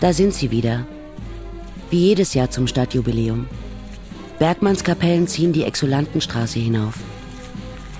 Da 0.00 0.12
sind 0.12 0.34
sie 0.34 0.50
wieder. 0.50 0.86
Wie 1.90 1.98
jedes 1.98 2.34
Jahr 2.34 2.50
zum 2.50 2.66
Stadtjubiläum. 2.66 3.48
Bergmannskapellen 4.38 5.26
ziehen 5.26 5.52
die 5.52 5.64
Exulantenstraße 5.64 6.58
hinauf. 6.58 6.94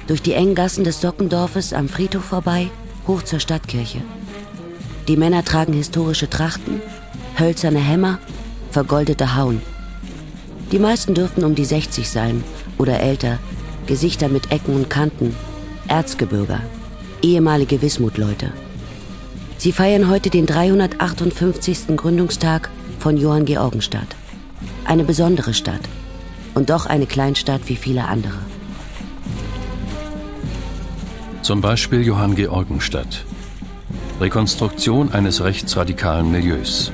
Durch 0.07 0.21
die 0.21 0.35
engen 0.35 0.55
Gassen 0.55 0.85
des 0.85 1.01
Sockendorfes 1.01 1.73
am 1.73 1.89
Friedhof 1.89 2.25
vorbei, 2.25 2.71
hoch 3.07 3.23
zur 3.23 3.41
Stadtkirche. 3.41 4.03
Die 5.07 5.19
Männer 5.19 5.45
tragen 5.45 5.75
historische 5.75 6.31
Trachten, 6.31 6.81
hölzerne 7.39 7.79
Hämmer, 7.79 8.19
vergoldete 8.71 9.37
Hauen. 9.37 9.61
Die 10.73 10.79
meisten 10.79 11.15
dürften 11.15 11.45
um 11.45 11.55
die 11.55 11.67
60 11.67 12.09
sein 12.09 12.43
oder 12.79 13.01
älter, 13.01 13.39
Gesichter 13.87 14.31
mit 14.31 14.51
Ecken 14.51 14.75
und 14.75 14.89
Kanten, 14.89 15.37
Erzgebirger, 15.89 16.61
ehemalige 17.21 17.83
Wismutleute. 17.83 18.53
Sie 19.59 19.73
feiern 19.73 20.09
heute 20.09 20.31
den 20.31 20.47
358. 20.47 21.97
Gründungstag 21.97 22.71
von 22.99 23.19
Johann 23.19 23.45
Georgenstadt. 23.45 24.17
Eine 24.87 25.05
besondere 25.05 25.53
Stadt 25.53 25.83
und 26.55 26.71
doch 26.71 26.87
eine 26.87 27.07
Kleinstadt 27.07 27.69
wie 27.69 27.77
viele 27.77 28.07
andere. 28.07 28.39
Zum 31.43 31.61
Beispiel 31.61 32.01
Johann 32.01 32.35
Georgenstadt. 32.35 33.27
Rekonstruktion 34.21 35.13
eines 35.13 35.43
rechtsradikalen 35.43 36.31
Milieus. 36.31 36.93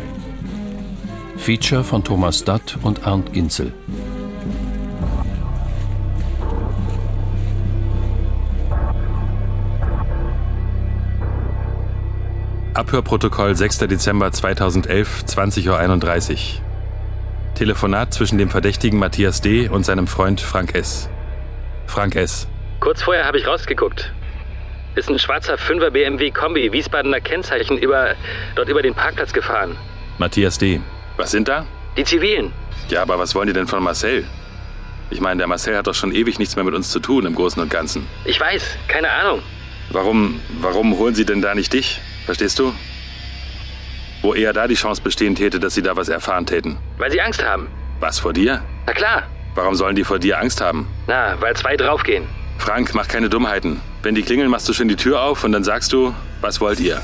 Feature 1.37 1.85
von 1.85 2.03
Thomas 2.03 2.45
Datt 2.45 2.79
und 2.83 3.07
Arndt 3.07 3.35
Ginzel. 3.35 3.73
Abhörprotokoll 12.73 13.55
6. 13.55 13.79
Dezember 13.81 14.33
2011, 14.33 15.25
20.31 15.27 16.33
Uhr. 16.33 16.39
Telefonat 17.55 18.15
zwischen 18.15 18.39
dem 18.39 18.49
Verdächtigen 18.49 18.99
Matthias 18.99 19.43
D. 19.43 19.69
und 19.69 19.85
seinem 19.85 20.07
Freund 20.07 20.41
Frank 20.41 20.75
S. 20.75 21.11
Frank 21.87 22.17
S. 22.17 22.49
Kurz 22.81 23.03
vorher 23.03 23.27
habe 23.27 23.37
ich 23.37 23.47
rausgeguckt. 23.47 24.11
Ist 24.97 25.09
ein 25.09 25.19
schwarzer 25.19 25.55
5er 25.55 25.91
BMW 25.91 26.31
Kombi, 26.31 26.73
Wiesbadener 26.73 27.21
Kennzeichen, 27.21 27.79
über, 27.79 28.15
dort 28.57 28.69
über 28.69 28.83
den 28.83 28.95
Parkplatz 28.95 29.33
gefahren. 29.33 29.77
Matthias 30.19 30.59
D. 30.59 30.81
Was 31.17 31.31
sind 31.31 31.49
da? 31.49 31.67
Die 31.97 32.05
Zivilen. 32.05 32.53
Ja, 32.89 33.03
aber 33.03 33.19
was 33.19 33.35
wollen 33.35 33.47
die 33.47 33.53
denn 33.53 33.67
von 33.69 33.83
Marcel? 33.83 34.25
Ich 35.11 35.21
meine, 35.21 35.39
der 35.39 35.47
Marcel 35.47 35.77
hat 35.77 35.87
doch 35.87 35.95
schon 35.95 36.13
ewig 36.13 36.39
nichts 36.39 36.57
mehr 36.57 36.65
mit 36.65 36.75
uns 36.75 36.91
zu 36.91 37.01
tun 37.01 37.27
im 37.27 37.35
Großen 37.35 37.61
und 37.63 37.71
Ganzen. 37.71 38.07
Ich 38.25 38.41
weiß, 38.41 38.77
keine 38.89 39.11
Ahnung. 39.11 39.43
Warum, 39.91 40.41
warum 40.61 40.97
holen 40.99 41.15
sie 41.15 41.25
denn 41.25 41.41
da 41.41 41.55
nicht 41.55 41.73
dich? 41.73 42.01
Verstehst 42.27 42.59
du? 42.59 42.73
Wo 44.23 44.35
eher 44.35 44.53
da 44.53 44.69
die 44.69 44.75
Chance 44.75 45.03
bestehen 45.03 45.35
täte, 45.35 45.59
dass 45.59 45.75
sie 45.75 45.83
da 45.83 45.97
was 45.97 46.09
erfahren 46.09 46.47
täten. 46.47 46.79
Weil 46.99 47.11
sie 47.11 47.21
Angst 47.21 47.45
haben. 47.45 47.69
Was 48.01 48.19
vor 48.19 48.33
dir? 48.33 48.63
Na 48.87 48.93
klar. 48.93 49.23
Warum 49.55 49.75
sollen 49.75 49.97
die 49.97 50.05
vor 50.05 50.19
dir 50.19 50.39
Angst 50.39 50.61
haben? 50.61 50.87
Na, 51.07 51.41
weil 51.41 51.57
zwei 51.57 51.77
draufgehen. 51.77 52.25
Frank, 52.59 52.95
mach 52.95 53.09
keine 53.09 53.29
Dummheiten. 53.29 53.81
Wenn 54.03 54.15
die 54.15 54.23
klingeln, 54.23 54.51
machst 54.51 54.67
du 54.67 54.73
schön 54.73 54.89
die 54.89 54.97
Tür 54.97 55.23
auf 55.23 55.45
und 55.45 55.53
dann 55.53 55.63
sagst 55.63 55.93
du, 55.93 56.15
was 56.41 56.59
wollt 56.61 56.81
ihr? 56.81 57.03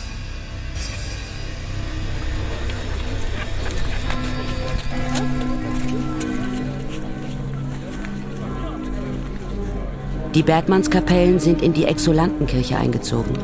Die 10.34 10.42
Bergmannskapellen 10.42 11.38
sind 11.38 11.62
in 11.62 11.74
die 11.74 11.84
Exulantenkirche 11.84 12.78
eingezogen. 12.78 13.36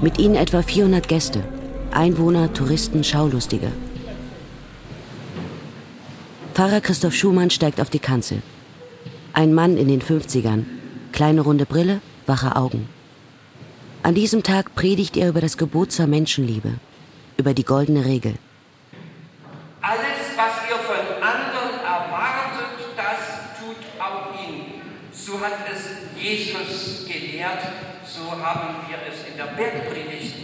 Mit 0.00 0.18
ihnen 0.18 0.36
etwa 0.36 0.62
400 0.62 1.06
Gäste, 1.08 1.42
Einwohner, 1.90 2.52
Touristen, 2.52 3.02
Schaulustige. 3.02 3.72
Pfarrer 6.54 6.80
Christoph 6.80 7.14
Schumann 7.14 7.50
steigt 7.50 7.80
auf 7.80 7.90
die 7.90 7.98
Kanzel. 7.98 8.42
Ein 9.32 9.52
Mann 9.54 9.76
in 9.76 9.88
den 9.88 10.02
50ern, 10.02 10.64
kleine 11.12 11.40
runde 11.40 11.66
Brille, 11.66 12.00
wache 12.28 12.56
Augen. 12.56 12.88
An 14.02 14.14
diesem 14.14 14.42
Tag 14.42 14.74
predigt 14.74 15.16
er 15.16 15.28
über 15.28 15.40
das 15.40 15.56
Gebot 15.56 15.90
zur 15.92 16.06
Menschenliebe, 16.06 16.74
über 17.36 17.54
die 17.54 17.64
goldene 17.64 18.04
Regel. 18.04 18.34
Alles, 19.80 20.36
was 20.36 20.54
ihr 20.68 20.76
von 20.76 21.22
anderen 21.22 21.80
erwartet, 21.84 22.78
das 22.96 23.58
tut 23.58 23.82
auch 23.98 24.32
ihn. 24.38 24.82
So 25.12 25.40
hat 25.40 25.66
es 25.72 26.22
Jesus 26.22 27.06
gelehrt, 27.06 27.60
so 28.04 28.30
haben 28.30 28.76
wir 28.88 28.98
es 29.10 29.28
in 29.28 29.36
der 29.36 29.52
Bergpredigt 29.56 30.36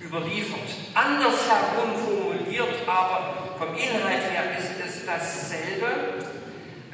überliefert. 0.00 0.68
Andersherum 0.94 1.94
formuliert, 2.04 2.86
aber 2.86 3.54
vom 3.58 3.74
Inhalt 3.74 4.30
her 4.30 4.56
ist 4.58 4.72
es 4.84 5.06
dasselbe. 5.06 6.23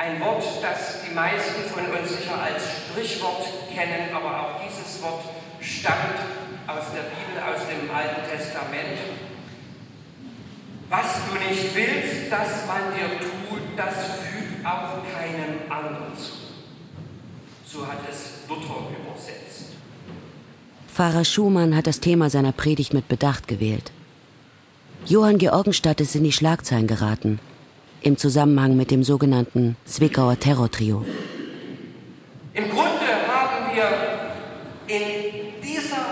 Ein 0.01 0.19
Wort, 0.19 0.43
das 0.63 1.03
die 1.07 1.15
meisten 1.15 1.61
von 1.69 1.85
uns 1.85 2.09
sicher 2.09 2.41
als 2.41 2.63
Sprichwort 2.65 3.45
kennen, 3.69 4.15
aber 4.15 4.41
auch 4.41 4.61
dieses 4.65 5.03
Wort 5.03 5.25
stammt 5.61 6.17
aus 6.67 6.85
der 6.95 7.05
Bibel, 7.13 7.37
aus 7.37 7.69
dem 7.69 7.95
Alten 7.95 8.23
Testament. 8.25 8.97
Was 10.89 11.05
du 11.29 11.35
nicht 11.47 11.75
willst, 11.75 12.33
dass 12.33 12.67
man 12.67 12.95
dir 12.97 13.19
tut, 13.19 13.61
das 13.77 13.95
fügt 14.25 14.65
auch 14.65 15.05
keinem 15.13 15.71
anderen 15.71 16.17
zu. 16.17 16.33
So 17.67 17.87
hat 17.87 17.99
es 18.11 18.49
Luther 18.49 18.89
übersetzt. 18.89 19.75
Pfarrer 20.89 21.27
Schumann 21.27 21.77
hat 21.77 21.87
das 21.87 22.01
Thema 22.01 22.31
seiner 22.31 22.53
Predigt 22.53 22.95
mit 22.95 23.07
Bedacht 23.07 23.49
gewählt. 23.49 23.93
Johann 25.05 25.37
Georgenstadt 25.37 26.01
ist 26.01 26.17
in 26.17 26.25
die 26.25 26.33
Schlagzeilen 26.33 26.87
geraten, 26.87 27.39
im 28.03 28.17
Zusammenhang 28.17 28.77
mit 28.77 28.91
dem 28.91 29.05
sogenannten 29.05 29.77
Zwickauer 29.85 30.39
Terrortrio. 30.39 31.05
Im 32.55 32.71
Grunde 32.71 33.07
haben 33.29 33.75
wir 33.75 33.89
in 34.87 35.61
dieser 35.63 36.07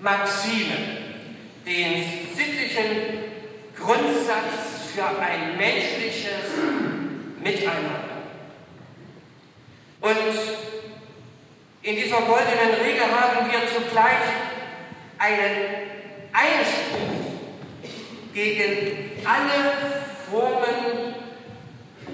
Maxime 0.00 0.76
den 1.66 2.04
sittlichen 2.34 2.86
Grundsatz 3.76 4.90
für 4.94 5.04
ein 5.04 5.56
menschliches 5.56 6.50
Miteinander. 7.42 8.00
Und 10.00 10.10
in 11.82 11.96
dieser 11.96 12.20
goldenen 12.20 12.74
Regel 12.82 13.02
haben 13.02 13.50
wir 13.50 13.60
zugleich 13.68 14.24
einen 15.18 15.90
Einspruch 16.32 17.20
gegen 18.32 19.10
alle 19.24 19.99
Formen 20.30 21.14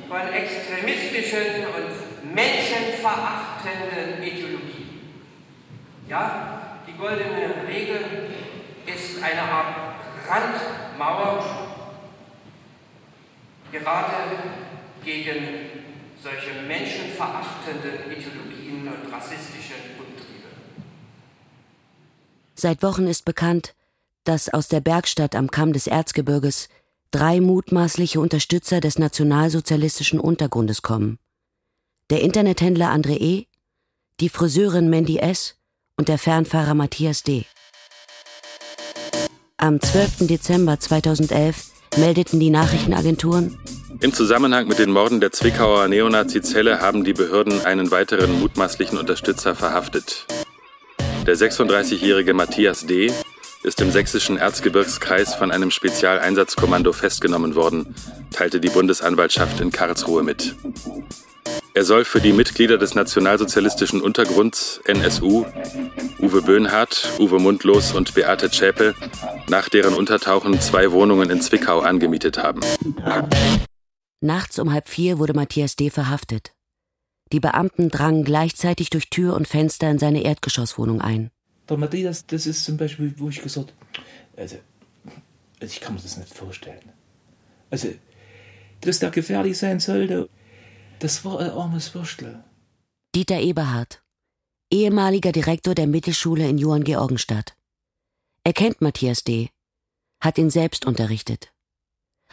von 0.09 0.32
extremistischen 0.32 1.66
und 1.66 2.34
menschenverachtenden 2.34 4.22
Ideologien. 4.22 5.00
Ja, 6.09 6.78
die 6.87 6.97
goldene 6.97 7.66
Regel 7.69 8.31
ist 8.87 9.22
eine 9.22 9.43
Art 9.43 9.76
Brandmauer, 10.26 11.44
gerade 13.71 14.15
gegen 15.05 15.84
solche 16.22 16.62
menschenverachtenden 16.66 18.10
Ideologien 18.10 18.88
und 18.88 19.12
rassistische 19.12 19.75
Umtriebe. 19.99 20.49
Seit 22.55 22.82
Wochen 22.82 23.06
ist 23.06 23.25
bekannt, 23.25 23.75
dass 24.25 24.49
aus 24.49 24.69
der 24.69 24.81
Bergstadt 24.81 25.35
am 25.37 25.50
Kamm 25.50 25.73
des 25.73 25.87
Erzgebirges 25.87 26.69
drei 27.11 27.41
mutmaßliche 27.41 28.20
Unterstützer 28.20 28.81
des 28.81 28.99
nationalsozialistischen 28.99 30.20
Untergrundes 30.20 30.82
kommen. 30.82 31.19
Der 32.11 32.23
Internethändler 32.23 32.91
André 32.91 33.20
E., 33.20 33.47
die 34.20 34.29
Friseurin 34.29 34.88
Mandy 34.88 35.19
S. 35.19 35.56
und 35.97 36.08
der 36.08 36.19
Fernfahrer 36.19 36.75
Matthias 36.75 37.23
D. 37.23 37.44
Am 39.58 39.81
12. 39.81 40.26
Dezember 40.26 40.79
2011 40.79 41.70
meldeten 41.97 42.38
die 42.41 42.50
Nachrichtenagenturen, 42.50 43.58
Im 44.00 44.12
Zusammenhang 44.12 44.69
mit 44.69 44.79
den 44.79 44.91
Morden 44.91 45.20
der 45.20 45.32
Zwickauer 45.32 45.88
Neonazi-Zelle 45.88 46.81
haben 46.81 47.05
die 47.05 47.14
Behörden 47.14 47.64
einen 47.64 47.91
weiteren 47.91 48.38
mutmaßlichen 48.38 48.99
Unterstützer 48.99 49.55
verhaftet. 49.55 50.26
Der 51.26 51.37
36-jährige 51.37 52.35
Matthias 52.35 52.87
D. 52.87 53.11
ist 53.67 53.81
im 53.81 53.91
sächsischen 53.91 54.37
Erzgebirgskreis 54.37 55.35
von 55.35 55.51
einem 55.51 55.73
Spezialeinsatzkommando 55.73 56.93
festgenommen 56.93 57.57
worden, 57.57 57.97
teilte 58.31 58.61
die 58.61 58.69
Bundesanwaltschaft 58.69 59.61
in 59.61 59.73
Karlsruhe 59.73 60.23
mit. 60.23 60.55
Er 61.75 61.85
soll 61.85 62.05
für 62.05 62.21
die 62.21 62.33
Mitglieder 62.33 62.79
des 62.79 62.95
nationalsozialistischen 62.95 64.01
Untergrunds 64.01 64.81
NSU, 64.85 65.45
Uwe 66.21 66.43
Böhnhardt, 66.43 67.11
Uwe 67.19 67.41
Mundlos 67.41 67.93
und 67.93 68.15
Beate 68.15 68.51
Zschäpe, 68.51 68.95
nach 69.49 69.69
deren 69.69 69.95
Untertauchen 69.95 70.61
zwei 70.61 70.93
Wohnungen 70.93 71.29
in 71.29 71.41
Zwickau 71.41 71.81
angemietet 71.81 72.39
haben. 72.39 72.61
Nachts 74.21 74.61
um 74.61 74.73
halb 74.73 74.89
vier 74.89 75.19
wurde 75.19 75.35
Matthias 75.35 75.75
D. 75.75 75.91
verhaftet. 75.91 76.53
Die 77.33 77.41
Beamten 77.41 77.91
drangen 77.91 78.25
gleichzeitig 78.25 78.91
durch 78.91 79.11
Tür 79.11 79.35
und 79.35 79.49
Fenster 79.49 79.91
in 79.91 79.99
seine 79.99 80.23
Erdgeschosswohnung 80.23 81.01
ein. 81.01 81.33
Der 81.69 81.77
Matthias, 81.77 82.27
das 82.27 82.47
ist 82.47 82.65
zum 82.65 82.77
Beispiel, 82.77 83.15
wo 83.17 83.29
ich 83.29 83.43
gesagt 83.43 83.75
also, 84.37 84.57
also 85.61 85.73
ich 85.73 85.81
kann 85.81 85.95
mir 85.95 86.01
das 86.01 86.17
nicht 86.17 86.33
vorstellen. 86.33 86.93
Also, 87.71 87.89
dass 88.83 88.99
der 88.99 89.11
gefährlich 89.11 89.59
sein 89.59 89.81
sollte, 89.81 90.29
das 90.99 91.25
war 91.25 91.41
ein 91.41 91.51
armes 91.51 91.95
Würstel. 91.95 92.45
Dieter 93.15 93.41
Eberhard, 93.41 94.03
ehemaliger 94.71 95.33
Direktor 95.33 95.75
der 95.75 95.87
Mittelschule 95.87 96.49
in 96.49 96.59
Johanngeorgenstadt. 96.59 97.57
Er 98.45 98.53
kennt 98.53 98.81
Matthias 98.81 99.25
D., 99.25 99.49
hat 100.21 100.39
ihn 100.39 100.51
selbst 100.51 100.85
unterrichtet. 100.85 101.53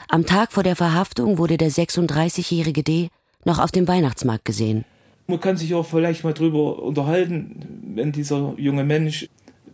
Am 0.09 0.25
Tag 0.25 0.51
vor 0.51 0.63
der 0.63 0.75
Verhaftung 0.75 1.37
wurde 1.37 1.57
der 1.57 1.71
36-jährige 1.71 2.83
D. 2.83 3.09
noch 3.45 3.59
auf 3.59 3.71
dem 3.71 3.87
Weihnachtsmarkt 3.87 4.45
gesehen. 4.45 4.85
Man 5.27 5.39
kann 5.39 5.57
sich 5.57 5.73
auch 5.73 5.85
vielleicht 5.85 6.23
mal 6.23 6.33
drüber 6.33 6.81
unterhalten, 6.83 7.93
wenn 7.95 8.11
dieser 8.11 8.53
junge 8.57 8.83
Mensch 8.83 9.27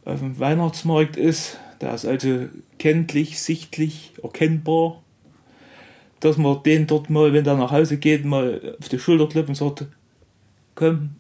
auf 0.06 0.20
dem 0.20 0.40
Weihnachtsmarkt 0.40 1.16
ist. 1.18 1.58
Der 1.82 1.94
ist 1.94 2.06
also 2.06 2.48
kenntlich, 2.78 3.42
sichtlich, 3.42 4.14
erkennbar. 4.22 5.02
Dass 6.20 6.38
man 6.38 6.62
den 6.64 6.86
dort 6.86 7.10
mal, 7.10 7.34
wenn 7.34 7.46
der 7.46 7.56
nach 7.56 7.72
Hause 7.72 7.98
geht, 7.98 8.26
mal 8.26 8.76
auf 8.80 8.90
die 8.90 9.00
Schulter 9.00 9.28
klopft 9.28 9.50
und 9.50 9.56
sagt, 9.56 9.86
komm, 10.76 11.12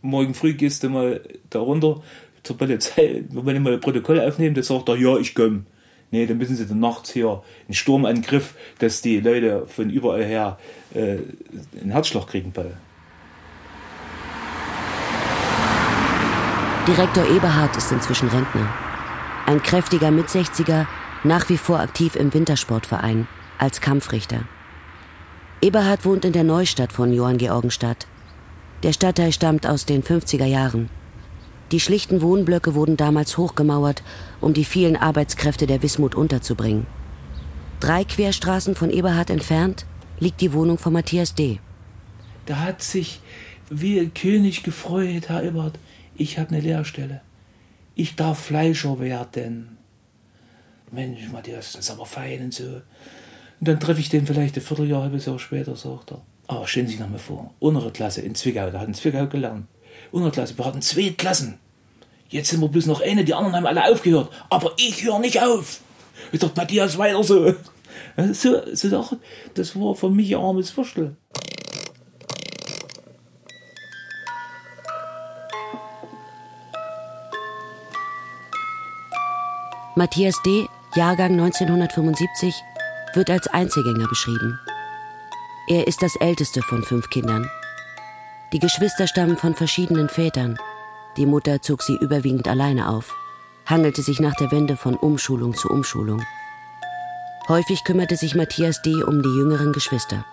morgen 0.00 0.34
früh 0.34 0.54
gehst 0.54 0.82
du 0.82 0.88
mal 0.88 1.20
da 1.50 1.60
runter 1.60 2.02
zur 2.42 2.58
Polizei, 2.58 3.24
wenn 3.30 3.56
ich 3.56 3.62
mal 3.62 3.74
ein 3.74 3.80
Protokoll 3.80 4.20
aufnehmen, 4.20 4.54
dann 4.54 4.64
sagt 4.64 4.88
er, 4.88 4.96
ja, 4.96 5.16
ich 5.16 5.34
komme. 5.34 5.64
Nee, 6.10 6.26
dann 6.26 6.36
müssen 6.36 6.56
sie 6.56 6.66
dann 6.66 6.80
nachts 6.80 7.12
hier 7.12 7.42
einen 7.66 7.74
Sturmangriff, 7.74 8.54
dass 8.78 9.00
die 9.00 9.20
Leute 9.20 9.66
von 9.66 9.88
überall 9.88 10.24
her 10.24 10.58
äh, 10.94 11.18
einen 11.80 11.90
Herzschlag 11.90 12.26
kriegen 12.26 12.52
bei. 12.52 12.66
Direktor 16.88 17.24
Eberhard 17.28 17.76
ist 17.76 17.92
inzwischen 17.92 18.28
Rentner. 18.28 18.68
Ein 19.46 19.62
kräftiger 19.62 20.10
Mitsechziger, 20.10 20.88
nach 21.22 21.48
wie 21.48 21.56
vor 21.56 21.78
aktiv 21.78 22.16
im 22.16 22.34
Wintersportverein, 22.34 23.28
als 23.56 23.80
Kampfrichter. 23.80 24.40
Eberhard 25.60 26.04
wohnt 26.04 26.24
in 26.24 26.32
der 26.32 26.42
Neustadt 26.42 26.92
von 26.92 27.12
Johann 27.12 27.38
Georgenstadt. 27.38 28.08
Der 28.82 28.92
Stadtteil 28.92 29.32
stammt 29.32 29.64
aus 29.64 29.86
den 29.86 30.02
50er 30.02 30.44
Jahren. 30.44 30.90
Die 31.70 31.78
schlichten 31.78 32.20
Wohnblöcke 32.20 32.74
wurden 32.74 32.96
damals 32.96 33.38
hochgemauert, 33.38 34.02
um 34.40 34.52
die 34.52 34.64
vielen 34.64 34.96
Arbeitskräfte 34.96 35.68
der 35.68 35.82
Wismut 35.84 36.16
unterzubringen. 36.16 36.88
Drei 37.78 38.02
Querstraßen 38.02 38.74
von 38.74 38.90
Eberhard 38.90 39.30
entfernt 39.30 39.86
liegt 40.18 40.40
die 40.40 40.52
Wohnung 40.52 40.78
von 40.78 40.92
Matthias 40.92 41.36
D. 41.36 41.60
Da 42.46 42.56
hat 42.56 42.82
sich 42.82 43.20
wie 43.70 44.00
ein 44.00 44.12
König 44.12 44.64
gefreut, 44.64 45.28
Herr 45.28 45.44
Eberhard. 45.44 45.78
Ich 46.16 46.38
habe 46.38 46.50
eine 46.50 46.60
Lehrstelle. 46.60 47.20
Ich 47.94 48.16
darf 48.16 48.38
Fleischer 48.38 49.00
werden. 49.00 49.78
Mensch, 50.90 51.28
Matthias, 51.30 51.72
das 51.72 51.86
ist 51.86 51.90
aber 51.90 52.06
fein 52.06 52.44
und 52.44 52.54
so. 52.54 52.64
Und 52.64 53.68
dann 53.68 53.80
treffe 53.80 54.00
ich 54.00 54.08
den 54.08 54.26
vielleicht 54.26 54.56
ein 54.56 54.62
Vierteljahr, 54.62 55.02
halbes 55.02 55.26
Jahr 55.26 55.38
später, 55.38 55.74
sagt 55.76 56.12
er. 56.12 56.22
Aber 56.48 56.66
stellen 56.66 56.86
Sie 56.86 56.92
sich 56.92 57.00
noch 57.00 57.08
mal 57.08 57.18
vor, 57.18 57.54
unsere 57.60 57.92
Klasse 57.92 58.20
in 58.20 58.34
Zwickau, 58.34 58.70
da 58.70 58.80
hat 58.80 58.88
in 58.88 58.94
Zwickau 58.94 59.26
gelernt. 59.26 59.66
Unsere 60.10 60.32
Klasse, 60.32 60.58
wir 60.58 60.64
hatten 60.64 60.82
zwei 60.82 61.10
Klassen. 61.10 61.58
Jetzt 62.28 62.50
sind 62.50 62.60
wir 62.60 62.68
bloß 62.68 62.86
noch 62.86 63.02
eine, 63.02 63.24
die 63.24 63.34
anderen 63.34 63.56
haben 63.56 63.66
alle 63.66 63.90
aufgehört. 63.90 64.30
Aber 64.50 64.72
ich 64.78 65.04
höre 65.04 65.18
nicht 65.18 65.40
auf. 65.42 65.80
Ich 66.32 66.40
dachte, 66.40 66.58
Matthias, 66.58 66.98
weiter 66.98 67.22
so. 67.22 67.54
So, 68.32 68.60
so 68.74 69.18
das 69.54 69.76
war 69.78 69.94
für 69.94 70.10
mich 70.10 70.34
ein 70.34 70.42
armes 70.42 70.76
Würstel. 70.76 71.16
Matthias 79.94 80.40
D., 80.40 80.68
Jahrgang 80.94 81.32
1975, 81.32 82.54
wird 83.12 83.28
als 83.28 83.46
Einzelgänger 83.48 84.08
beschrieben. 84.08 84.58
Er 85.68 85.86
ist 85.86 86.00
das 86.00 86.16
älteste 86.16 86.62
von 86.62 86.82
fünf 86.82 87.10
Kindern. 87.10 87.50
Die 88.54 88.58
Geschwister 88.58 89.06
stammen 89.06 89.36
von 89.36 89.54
verschiedenen 89.54 90.08
Vätern. 90.08 90.56
Die 91.18 91.26
Mutter 91.26 91.60
zog 91.60 91.82
sie 91.82 91.96
überwiegend 91.96 92.48
alleine 92.48 92.88
auf, 92.88 93.14
hangelte 93.66 94.00
sich 94.00 94.18
nach 94.18 94.34
der 94.34 94.50
Wende 94.50 94.78
von 94.78 94.96
Umschulung 94.96 95.54
zu 95.54 95.68
Umschulung. 95.68 96.24
Häufig 97.48 97.84
kümmerte 97.84 98.16
sich 98.16 98.34
Matthias 98.34 98.80
D. 98.80 99.02
um 99.02 99.22
die 99.22 99.28
jüngeren 99.28 99.74
Geschwister. 99.74 100.24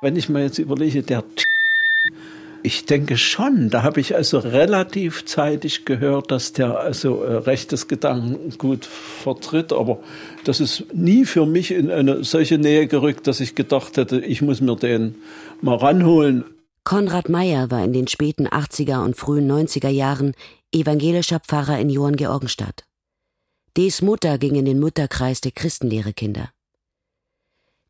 Wenn 0.00 0.16
ich 0.16 0.30
mir 0.30 0.44
jetzt 0.44 0.58
überlege, 0.58 1.02
der 1.02 1.22
ich 2.62 2.86
denke 2.86 3.16
schon. 3.16 3.70
Da 3.70 3.82
habe 3.82 4.00
ich 4.00 4.14
also 4.14 4.38
relativ 4.38 5.24
zeitig 5.24 5.84
gehört, 5.84 6.30
dass 6.30 6.52
der 6.52 6.78
also 6.78 7.22
äh, 7.22 7.36
rechtes 7.36 7.88
Gedankengut 7.88 8.84
vertritt. 8.84 9.72
Aber 9.72 9.98
das 10.44 10.60
ist 10.60 10.84
nie 10.92 11.24
für 11.24 11.46
mich 11.46 11.70
in 11.70 11.90
eine 11.90 12.24
solche 12.24 12.58
Nähe 12.58 12.86
gerückt, 12.86 13.26
dass 13.26 13.40
ich 13.40 13.54
gedacht 13.54 13.96
hätte, 13.96 14.20
ich 14.20 14.42
muss 14.42 14.60
mir 14.60 14.76
den 14.76 15.16
mal 15.60 15.76
ranholen. 15.76 16.44
Konrad 16.84 17.28
Meyer 17.28 17.70
war 17.70 17.84
in 17.84 17.92
den 17.92 18.08
späten 18.08 18.48
80er 18.48 19.04
und 19.04 19.16
frühen 19.16 19.50
90er 19.50 19.90
Jahren 19.90 20.34
evangelischer 20.72 21.40
Pfarrer 21.40 21.78
in 21.78 21.90
Johanngeorgenstadt. 21.90 22.84
Des 23.76 24.02
Mutter 24.02 24.38
ging 24.38 24.54
in 24.56 24.64
den 24.64 24.80
Mutterkreis 24.80 25.40
der 25.40 25.52
Christenlehrekinder. 25.52 26.50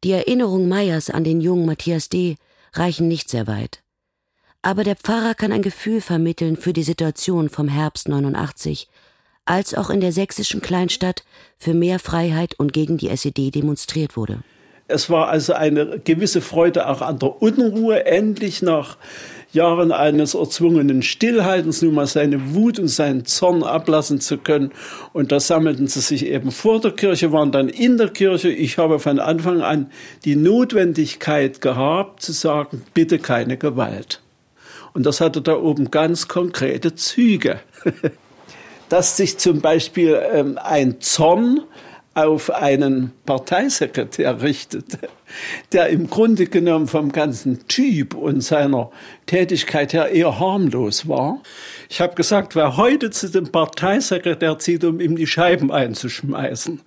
Die 0.02 0.12
Erinnerungen 0.12 0.68
Meyers 0.68 1.10
an 1.10 1.24
den 1.24 1.40
jungen 1.40 1.66
Matthias 1.66 2.08
D. 2.08 2.36
reichen 2.74 3.08
nicht 3.08 3.28
sehr 3.28 3.46
weit. 3.46 3.82
Aber 4.62 4.84
der 4.84 4.96
Pfarrer 4.96 5.34
kann 5.34 5.52
ein 5.52 5.62
Gefühl 5.62 6.02
vermitteln 6.02 6.56
für 6.56 6.74
die 6.74 6.82
Situation 6.82 7.48
vom 7.48 7.68
Herbst 7.68 8.10
89, 8.10 8.88
als 9.46 9.74
auch 9.74 9.88
in 9.88 10.00
der 10.00 10.12
sächsischen 10.12 10.60
Kleinstadt 10.60 11.24
für 11.56 11.72
mehr 11.72 11.98
Freiheit 11.98 12.54
und 12.58 12.74
gegen 12.74 12.98
die 12.98 13.08
SED 13.08 13.54
demonstriert 13.54 14.18
wurde. 14.18 14.40
Es 14.86 15.08
war 15.08 15.28
also 15.28 15.54
eine 15.54 16.00
gewisse 16.00 16.42
Freude 16.42 16.88
auch 16.88 17.00
an 17.00 17.18
der 17.18 17.40
Unruhe, 17.40 18.04
endlich 18.04 18.60
nach 18.60 18.98
Jahren 19.52 19.92
eines 19.92 20.34
erzwungenen 20.34 21.02
Stillhaltens 21.02 21.80
nun 21.80 21.94
mal 21.94 22.06
seine 22.06 22.54
Wut 22.54 22.78
und 22.78 22.88
seinen 22.88 23.24
Zorn 23.24 23.62
ablassen 23.62 24.20
zu 24.20 24.36
können. 24.36 24.72
Und 25.12 25.32
da 25.32 25.40
sammelten 25.40 25.86
sie 25.86 26.00
sich 26.00 26.26
eben 26.26 26.50
vor 26.50 26.80
der 26.80 26.90
Kirche, 26.90 27.32
waren 27.32 27.50
dann 27.50 27.68
in 27.68 27.96
der 27.96 28.08
Kirche. 28.08 28.50
Ich 28.50 28.78
habe 28.78 28.98
von 28.98 29.20
Anfang 29.20 29.62
an 29.62 29.90
die 30.24 30.36
Notwendigkeit 30.36 31.60
gehabt, 31.60 32.22
zu 32.22 32.32
sagen, 32.32 32.82
bitte 32.92 33.18
keine 33.18 33.56
Gewalt. 33.56 34.20
Und 34.92 35.06
das 35.06 35.20
hatte 35.20 35.40
da 35.40 35.56
oben 35.56 35.90
ganz 35.90 36.28
konkrete 36.28 36.94
Züge. 36.94 37.60
Dass 38.88 39.16
sich 39.16 39.38
zum 39.38 39.60
Beispiel 39.60 40.20
ähm, 40.32 40.58
ein 40.60 41.00
Zorn 41.00 41.60
auf 42.14 42.50
einen 42.50 43.12
Parteisekretär 43.24 44.42
richtete, 44.42 44.98
der 45.72 45.88
im 45.88 46.10
Grunde 46.10 46.46
genommen 46.46 46.88
vom 46.88 47.12
ganzen 47.12 47.68
Typ 47.68 48.14
und 48.14 48.40
seiner 48.40 48.90
Tätigkeit 49.26 49.92
her 49.92 50.08
eher 50.08 50.40
harmlos 50.40 51.08
war. 51.08 51.40
Ich 51.88 52.00
habe 52.00 52.16
gesagt, 52.16 52.56
wer 52.56 52.76
heute 52.76 53.10
zu 53.10 53.28
dem 53.30 53.52
Parteisekretär 53.52 54.58
zieht, 54.58 54.84
um 54.84 55.00
ihm 55.00 55.14
die 55.14 55.28
Scheiben 55.28 55.70
einzuschmeißen, 55.70 56.80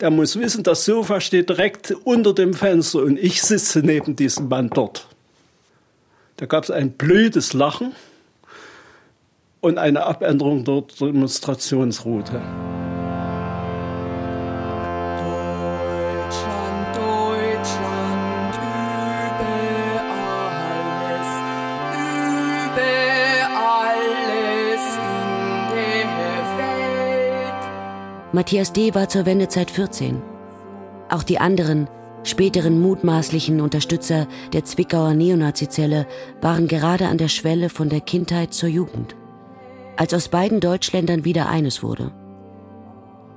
der 0.00 0.10
muss 0.10 0.38
wissen, 0.38 0.62
das 0.62 0.84
Sofa 0.84 1.20
steht 1.20 1.48
direkt 1.48 1.90
unter 2.04 2.32
dem 2.32 2.54
Fenster 2.54 3.00
und 3.00 3.18
ich 3.18 3.42
sitze 3.42 3.80
neben 3.80 4.14
diesem 4.14 4.48
Mann 4.48 4.70
dort. 4.70 5.07
Da 6.38 6.46
gab 6.46 6.62
es 6.62 6.70
ein 6.70 6.92
blödes 6.92 7.52
Lachen 7.52 7.92
und 9.60 9.76
eine 9.76 10.06
Abänderung 10.06 10.64
der 10.64 10.82
Demonstrationsroute. 11.00 12.40
Deutschland, 16.14 16.96
Deutschland, 16.96 18.54
über 18.54 20.00
alles, 20.14 21.28
über 22.66 22.92
alles 23.58 24.84
in 25.72 26.08
der 26.14 26.44
Welt. 26.56 28.32
Matthias 28.32 28.72
D. 28.72 28.94
war 28.94 29.08
zur 29.08 29.26
Wendezeit 29.26 29.72
14. 29.72 30.22
Auch 31.08 31.24
die 31.24 31.40
anderen, 31.40 31.88
späteren 32.28 32.80
mutmaßlichen 32.80 33.60
Unterstützer 33.60 34.26
der 34.52 34.64
Zwickauer 34.64 35.14
Neonazizelle 35.14 36.06
waren 36.40 36.68
gerade 36.68 37.08
an 37.08 37.18
der 37.18 37.28
Schwelle 37.28 37.68
von 37.68 37.88
der 37.88 38.00
Kindheit 38.00 38.54
zur 38.54 38.68
Jugend, 38.68 39.16
als 39.96 40.14
aus 40.14 40.28
beiden 40.28 40.60
Deutschländern 40.60 41.24
wieder 41.24 41.48
eines 41.48 41.82
wurde. 41.82 42.12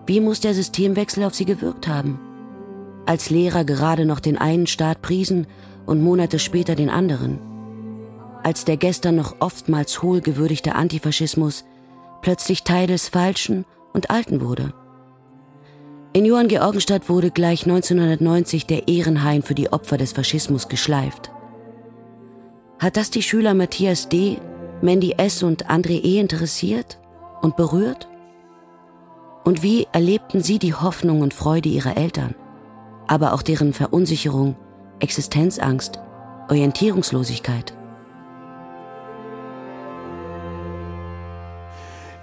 Wie 0.06 0.20
muss 0.20 0.42
der 0.42 0.54
Systemwechsel 0.54 1.24
auf 1.24 1.34
sie 1.36 1.46
gewirkt 1.46 1.88
haben? 1.88 2.20
Als 3.06 3.30
Lehrer 3.30 3.64
gerade 3.64 4.06
noch 4.06 4.20
den 4.20 4.38
einen 4.38 4.68
Staat 4.68 5.02
priesen 5.02 5.48
und 5.86 6.02
Monate 6.02 6.40
später 6.40 6.76
den 6.76 6.90
anderen. 6.90 7.40
als 8.44 8.66
der 8.66 8.78
gestern 8.78 9.16
noch 9.16 9.36
oftmals 9.40 10.02
hohl 10.02 10.22
gewürdigte 10.22 10.76
Antifaschismus 10.76 11.66
plötzlich 12.22 12.64
Teil 12.64 12.88
des 12.88 13.10
Falschen 13.10 13.66
und 13.94 14.10
Alten 14.10 14.42
wurde. 14.42 14.74
In 16.14 16.26
Johann 16.26 16.50
Georgenstadt 16.50 17.08
wurde 17.08 17.32
gleich 17.32 17.64
1990 17.64 18.66
der 18.66 18.90
Ehrenhain 18.90 19.44
für 19.44 19.56
die 19.56 19.72
Opfer 19.72 19.98
des 19.98 20.12
Faschismus 20.12 20.68
geschleift. 20.68 21.32
Hat 22.80 22.98
das 22.98 23.12
die 23.12 23.22
Schüler 23.22 23.54
Matthias 23.54 24.10
D., 24.10 24.38
Mandy 24.82 25.14
S. 25.14 25.42
und 25.42 25.70
André 25.70 26.04
E. 26.04 26.20
interessiert 26.20 27.00
und 27.42 27.56
berührt? 27.56 28.10
Und 29.46 29.64
wie 29.64 29.88
erlebten 29.94 30.44
sie 30.44 30.60
die 30.60 30.74
Hoffnung 30.74 31.22
und 31.22 31.34
Freude 31.34 31.70
ihrer 31.70 31.96
Eltern, 31.96 32.36
aber 33.08 33.32
auch 33.34 33.42
deren 33.42 33.72
Verunsicherung, 33.72 34.58
Existenzangst, 35.00 35.98
Orientierungslosigkeit? 36.50 37.74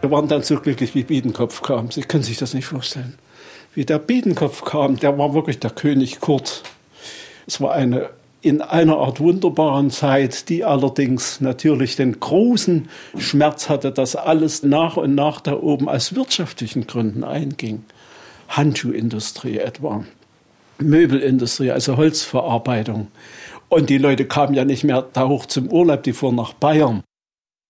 Wir 0.03 0.11
waren 0.11 0.29
dann 0.29 0.43
so 0.43 0.61
glücklich, 0.61 0.95
wie 0.95 1.05
Biedenkopf 1.05 1.63
kam. 1.63 1.91
Sie 1.91 2.03
können 2.03 2.23
sich 2.23 2.37
das 2.37 2.53
nicht 2.53 2.67
vorstellen. 2.67 3.19
Wie 3.79 3.85
der 3.85 4.01
Biedenkopf 4.01 4.65
kam, 4.65 4.97
der 4.97 5.19
war 5.19 5.35
wirklich 5.35 5.61
der 5.61 5.71
König 5.71 6.19
Kurt. 6.19 6.65
Es 7.47 7.61
war 7.61 7.75
eine 7.75 8.11
in 8.41 8.61
einer 8.61 8.97
Art 8.97 9.21
wunderbaren 9.21 9.93
Zeit, 9.93 10.49
die 10.49 10.65
allerdings 10.65 11.41
natürlich 11.41 11.95
den 11.95 12.19
großen 12.19 12.89
Schmerz 13.19 13.69
hatte, 13.69 13.93
dass 13.93 14.17
alles 14.17 14.65
nach 14.65 14.97
und 14.97 15.15
nach 15.15 15.41
da 15.41 15.53
oben 15.53 15.89
aus 15.89 16.17
wirtschaftlichen 16.17 16.89
Gründen 16.89 17.23
einging. 17.23 17.85
Handschuhindustrie 18.49 19.59
etwa, 19.59 20.05
Möbelindustrie, 20.79 21.71
also 21.71 21.97
Holzverarbeitung. 21.97 23.13
Und 23.69 23.91
die 23.91 23.99
Leute 23.99 24.27
kamen 24.27 24.55
ja 24.55 24.65
nicht 24.65 24.83
mehr 24.83 25.07
da 25.13 25.29
hoch 25.29 25.47
zum 25.47 25.69
Urlaub, 25.69 26.03
die 26.03 26.15
fuhren 26.15 26.35
nach 26.35 26.53
Bayern. 26.53 27.05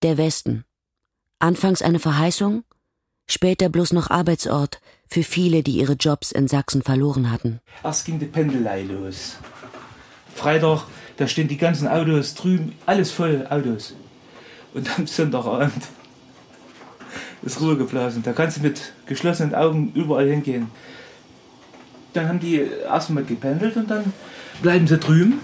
Der 0.03 0.17
Westen. 0.17 0.65
Anfangs 1.39 1.83
eine 1.83 1.99
Verheißung, 1.99 2.65
später 3.29 3.69
bloß 3.69 3.93
noch 3.93 4.11
Arbeitsort 4.11 4.81
für 5.07 5.23
viele, 5.23 5.63
die 5.63 5.79
ihre 5.79 5.95
Jobs 5.95 6.33
in 6.33 6.49
Sachsen 6.49 6.83
verloren 6.83 7.31
hatten. 7.31 7.61
Erst 7.85 8.05
ging 8.05 8.19
die 8.19 8.27
Pendelei 8.27 8.83
los. 8.83 9.37
Freitag, 10.35 10.83
da 11.17 11.27
stehen 11.27 11.49
die 11.49 11.57
ganzen 11.57 11.89
Autos 11.89 12.35
drüben, 12.35 12.75
alles 12.87 13.11
voll 13.11 13.47
Autos. 13.49 13.95
Und 14.75 14.89
am 14.99 15.07
Sonntagabend 15.07 15.73
ist 17.43 17.61
Ruhe 17.61 17.77
geblasen. 17.77 18.23
Da 18.23 18.33
kannst 18.33 18.59
du 18.59 18.63
mit 18.63 18.93
geschlossenen 19.07 19.55
Augen 19.55 19.93
überall 19.95 20.29
hingehen. 20.29 20.71
Dann 22.13 22.29
haben 22.29 22.41
die 22.41 22.61
erstmal 22.85 23.25
gependelt 23.25 23.77
und 23.77 23.91
dann 23.91 24.13
bleiben 24.63 24.87
sie 24.87 24.99
drüben. 24.99 25.41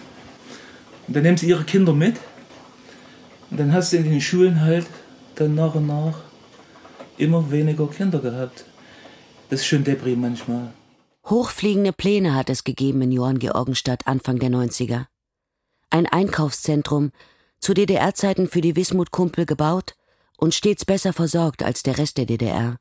Und 1.07 1.17
dann 1.17 1.23
nehmen 1.23 1.37
sie 1.37 1.49
ihre 1.49 1.65
Kinder 1.65 1.93
mit. 1.93 2.17
Und 3.51 3.61
dann 3.61 3.73
hast 3.73 3.93
du 3.93 3.97
in 3.97 4.05
den 4.05 4.21
Schulen 4.21 4.61
halt 4.61 4.87
dann 5.35 5.55
nach 5.55 5.75
und 5.75 5.87
nach 5.87 6.21
immer 7.19 7.51
weniger 7.51 7.87
Kinder 7.89 8.19
gehabt. 8.19 8.65
Das 9.51 9.61
ist 9.61 9.67
schon 9.67 9.85
Depri 9.85 10.17
manchmal. 10.17 10.73
Hochfliegende 11.27 11.93
Pläne 11.93 12.35
hat 12.35 12.51
es 12.51 12.65
gegeben 12.65 13.03
in 13.03 13.13
Johann 13.13 13.39
Georgenstadt 13.39 14.07
Anfang 14.07 14.39
der 14.39 14.51
90er. 14.51 15.07
Ein 15.91 16.07
Einkaufszentrum, 16.07 17.13
zu 17.61 17.73
DDR-Zeiten 17.73 18.49
für 18.49 18.61
die 18.61 18.77
Wismut-Kumpel 18.77 19.47
gebaut 19.47 19.95
und 20.37 20.55
stets 20.55 20.85
besser 20.85 21.13
versorgt 21.13 21.63
als 21.63 21.83
der 21.83 21.97
Rest 21.97 22.19
der 22.19 22.27
DDR, 22.27 22.79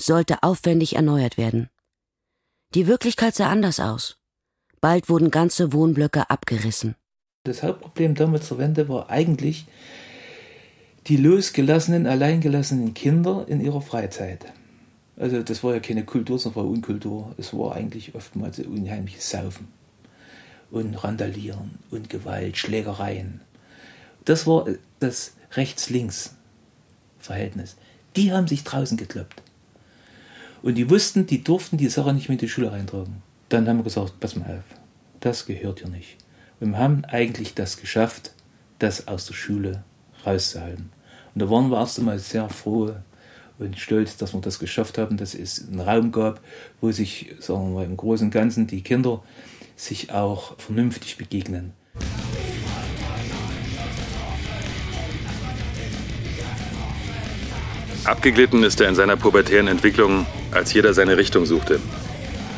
sollte 0.00 0.42
aufwendig 0.42 0.96
erneuert 0.96 1.36
werden. 1.36 1.68
Die 2.74 2.86
Wirklichkeit 2.86 3.34
sah 3.34 3.50
anders 3.50 3.78
aus. 3.78 4.16
Bald 4.80 5.08
wurden 5.10 5.30
ganze 5.30 5.72
Wohnblöcke 5.72 6.30
abgerissen. 6.30 6.96
Das 7.44 7.62
Hauptproblem 7.62 8.14
damals 8.14 8.48
zur 8.48 8.58
Wende 8.58 8.88
war 8.88 9.10
eigentlich 9.10 9.66
die 11.08 11.16
losgelassenen, 11.16 12.06
alleingelassenen 12.06 12.94
Kinder 12.94 13.44
in 13.48 13.60
ihrer 13.60 13.82
Freizeit. 13.82 14.46
Also 15.16 15.42
das 15.42 15.64
war 15.64 15.74
ja 15.74 15.80
keine 15.80 16.04
Kultur, 16.04 16.38
sondern 16.38 16.64
war 16.64 16.70
Unkultur. 16.70 17.34
Es 17.38 17.52
war 17.52 17.74
eigentlich 17.74 18.14
oftmals 18.14 18.58
ein 18.58 18.66
unheimliches 18.66 19.28
Saufen 19.30 19.66
und 20.70 20.94
Randalieren 21.04 21.80
und 21.90 22.08
Gewalt, 22.08 22.56
Schlägereien. 22.56 23.40
Das 24.24 24.46
war 24.46 24.66
das 25.00 25.32
Rechts-Links-Verhältnis. 25.52 27.76
Die 28.16 28.32
haben 28.32 28.46
sich 28.46 28.64
draußen 28.64 28.96
gekloppt. 28.96 29.42
Und 30.62 30.76
die 30.76 30.88
wussten, 30.88 31.26
die 31.26 31.42
durften 31.42 31.76
die 31.76 31.88
Sache 31.88 32.14
nicht 32.14 32.28
mit 32.28 32.40
in 32.40 32.46
die 32.46 32.52
Schule 32.52 32.70
reintragen. 32.70 33.20
Dann 33.48 33.68
haben 33.68 33.78
wir 33.78 33.84
gesagt, 33.84 34.20
pass 34.20 34.36
mal 34.36 34.58
auf, 34.58 34.62
das 35.20 35.46
gehört 35.46 35.80
hier 35.80 35.88
nicht. 35.88 36.18
Und 36.60 36.70
wir 36.70 36.78
haben 36.78 37.04
eigentlich 37.04 37.54
das 37.54 37.78
geschafft, 37.78 38.32
das 38.78 39.08
aus 39.08 39.26
der 39.26 39.34
Schule 39.34 39.82
rauszuhalten. 40.24 40.90
Und 41.34 41.42
da 41.42 41.50
waren 41.50 41.70
wir 41.70 41.78
erst 41.78 41.98
einmal 41.98 42.18
sehr 42.18 42.48
froh 42.48 42.94
und 43.58 43.78
stolz, 43.78 44.16
dass 44.16 44.34
wir 44.34 44.40
das 44.40 44.58
geschafft 44.58 44.98
haben, 44.98 45.16
dass 45.16 45.34
es 45.34 45.66
einen 45.68 45.80
Raum 45.80 46.12
gab, 46.12 46.40
wo 46.80 46.90
sich, 46.90 47.34
sagen 47.38 47.68
wir 47.68 47.80
mal, 47.80 47.84
im 47.84 47.96
Großen 47.96 48.26
und 48.26 48.30
Ganzen 48.32 48.66
die 48.66 48.82
Kinder 48.82 49.22
sich 49.76 50.12
auch 50.12 50.58
vernünftig 50.58 51.16
begegnen. 51.16 51.72
Abgeglitten 58.04 58.64
ist 58.64 58.80
er 58.80 58.88
in 58.88 58.96
seiner 58.96 59.16
pubertären 59.16 59.68
Entwicklung, 59.68 60.26
als 60.50 60.72
jeder 60.72 60.92
seine 60.92 61.16
Richtung 61.16 61.46
suchte. 61.46 61.80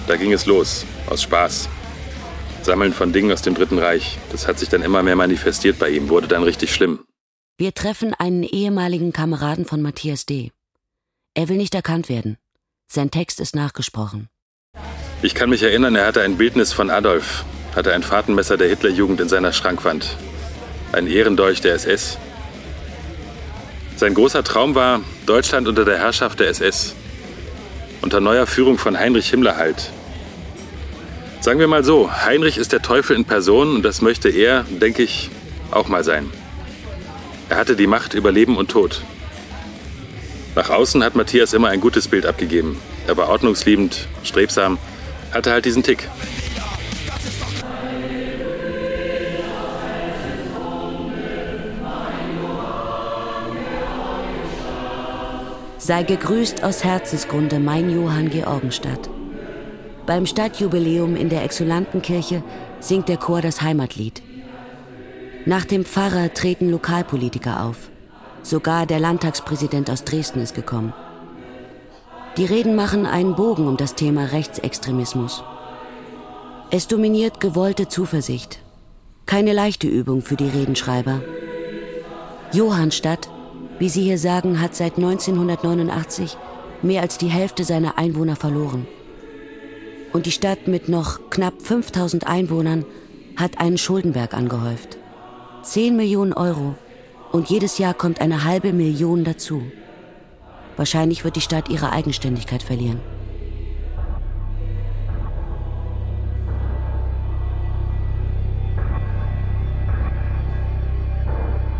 Da 0.06 0.16
ging 0.16 0.32
es 0.32 0.46
los, 0.46 0.86
aus 1.08 1.22
Spaß. 1.22 1.68
Sammeln 2.62 2.94
von 2.94 3.12
Dingen 3.12 3.30
aus 3.30 3.42
dem 3.42 3.54
Dritten 3.54 3.78
Reich. 3.78 4.18
Das 4.32 4.48
hat 4.48 4.58
sich 4.58 4.70
dann 4.70 4.82
immer 4.82 5.02
mehr 5.02 5.16
manifestiert 5.16 5.78
bei 5.78 5.90
ihm, 5.90 6.08
wurde 6.08 6.28
dann 6.28 6.42
richtig 6.42 6.74
schlimm. 6.74 7.00
Wir 7.56 7.72
treffen 7.72 8.14
einen 8.14 8.42
ehemaligen 8.42 9.12
Kameraden 9.12 9.64
von 9.64 9.80
Matthias 9.80 10.26
D. 10.26 10.50
Er 11.34 11.48
will 11.48 11.56
nicht 11.56 11.72
erkannt 11.76 12.08
werden. 12.08 12.36
Sein 12.88 13.12
Text 13.12 13.38
ist 13.38 13.54
nachgesprochen. 13.54 14.28
Ich 15.22 15.36
kann 15.36 15.50
mich 15.50 15.62
erinnern, 15.62 15.94
er 15.94 16.04
hatte 16.06 16.22
ein 16.22 16.36
Bildnis 16.36 16.72
von 16.72 16.90
Adolf, 16.90 17.44
hatte 17.76 17.92
ein 17.92 18.02
Fahrtenmesser 18.02 18.56
der 18.56 18.68
Hitlerjugend 18.68 19.20
in 19.20 19.28
seiner 19.28 19.52
Schrankwand, 19.52 20.16
ein 20.90 21.06
Ehrendolch 21.06 21.60
der 21.60 21.74
SS. 21.74 22.18
Sein 23.94 24.14
großer 24.14 24.42
Traum 24.42 24.74
war 24.74 25.02
Deutschland 25.24 25.68
unter 25.68 25.84
der 25.84 25.98
Herrschaft 25.98 26.40
der 26.40 26.48
SS, 26.48 26.96
unter 28.02 28.20
neuer 28.20 28.48
Führung 28.48 28.78
von 28.78 28.98
Heinrich 28.98 29.30
Himmler 29.30 29.56
halt. 29.56 29.92
Sagen 31.40 31.60
wir 31.60 31.68
mal 31.68 31.84
so, 31.84 32.10
Heinrich 32.10 32.58
ist 32.58 32.72
der 32.72 32.82
Teufel 32.82 33.14
in 33.14 33.26
Person 33.26 33.76
und 33.76 33.84
das 33.84 34.02
möchte 34.02 34.28
er, 34.28 34.64
denke 34.64 35.04
ich, 35.04 35.30
auch 35.70 35.86
mal 35.86 36.02
sein. 36.02 36.32
Er 37.54 37.60
hatte 37.60 37.76
die 37.76 37.86
Macht 37.86 38.14
über 38.14 38.32
Leben 38.32 38.56
und 38.56 38.72
Tod. 38.72 39.04
Nach 40.56 40.70
außen 40.70 41.04
hat 41.04 41.14
Matthias 41.14 41.52
immer 41.52 41.68
ein 41.68 41.80
gutes 41.80 42.08
Bild 42.08 42.26
abgegeben. 42.26 42.80
Er 43.06 43.16
war 43.16 43.28
ordnungsliebend, 43.28 44.08
strebsam, 44.24 44.76
hatte 45.30 45.52
halt 45.52 45.64
diesen 45.64 45.84
Tick. 45.84 46.08
Sei 55.78 56.02
gegrüßt 56.02 56.64
aus 56.64 56.82
Herzensgrunde 56.82 57.60
mein 57.60 57.88
Johann 57.88 58.30
Georgenstadt. 58.30 59.08
Beim 60.06 60.26
Stadtjubiläum 60.26 61.14
in 61.14 61.28
der 61.28 61.44
Exulantenkirche 61.44 62.42
singt 62.80 63.08
der 63.08 63.18
Chor 63.18 63.42
das 63.42 63.62
Heimatlied. 63.62 64.22
Nach 65.46 65.66
dem 65.66 65.84
Pfarrer 65.84 66.32
treten 66.32 66.70
Lokalpolitiker 66.70 67.64
auf. 67.64 67.90
Sogar 68.42 68.86
der 68.86 68.98
Landtagspräsident 68.98 69.90
aus 69.90 70.04
Dresden 70.04 70.40
ist 70.40 70.54
gekommen. 70.54 70.94
Die 72.38 72.46
Reden 72.46 72.74
machen 72.74 73.04
einen 73.04 73.34
Bogen 73.34 73.68
um 73.68 73.76
das 73.76 73.94
Thema 73.94 74.24
Rechtsextremismus. 74.32 75.44
Es 76.70 76.88
dominiert 76.88 77.40
gewollte 77.40 77.88
Zuversicht. 77.88 78.60
Keine 79.26 79.52
leichte 79.52 79.86
Übung 79.86 80.22
für 80.22 80.36
die 80.36 80.48
Redenschreiber. 80.48 81.20
Johannstadt, 82.52 83.28
wie 83.78 83.90
Sie 83.90 84.02
hier 84.02 84.18
sagen, 84.18 84.62
hat 84.62 84.74
seit 84.74 84.96
1989 84.96 86.38
mehr 86.80 87.02
als 87.02 87.18
die 87.18 87.28
Hälfte 87.28 87.64
seiner 87.64 87.98
Einwohner 87.98 88.36
verloren. 88.36 88.86
Und 90.14 90.24
die 90.24 90.32
Stadt 90.32 90.68
mit 90.68 90.88
noch 90.88 91.28
knapp 91.28 91.60
5000 91.60 92.26
Einwohnern 92.26 92.86
hat 93.36 93.60
einen 93.60 93.78
Schuldenberg 93.78 94.32
angehäuft. 94.32 94.98
10 95.64 95.96
Millionen 95.96 96.32
Euro 96.32 96.74
und 97.32 97.50
jedes 97.50 97.78
Jahr 97.78 97.94
kommt 97.94 98.20
eine 98.20 98.44
halbe 98.44 98.72
Million 98.72 99.24
dazu. 99.24 99.62
Wahrscheinlich 100.76 101.24
wird 101.24 101.36
die 101.36 101.40
Stadt 101.40 101.68
ihre 101.68 101.92
Eigenständigkeit 101.92 102.62
verlieren. 102.62 103.00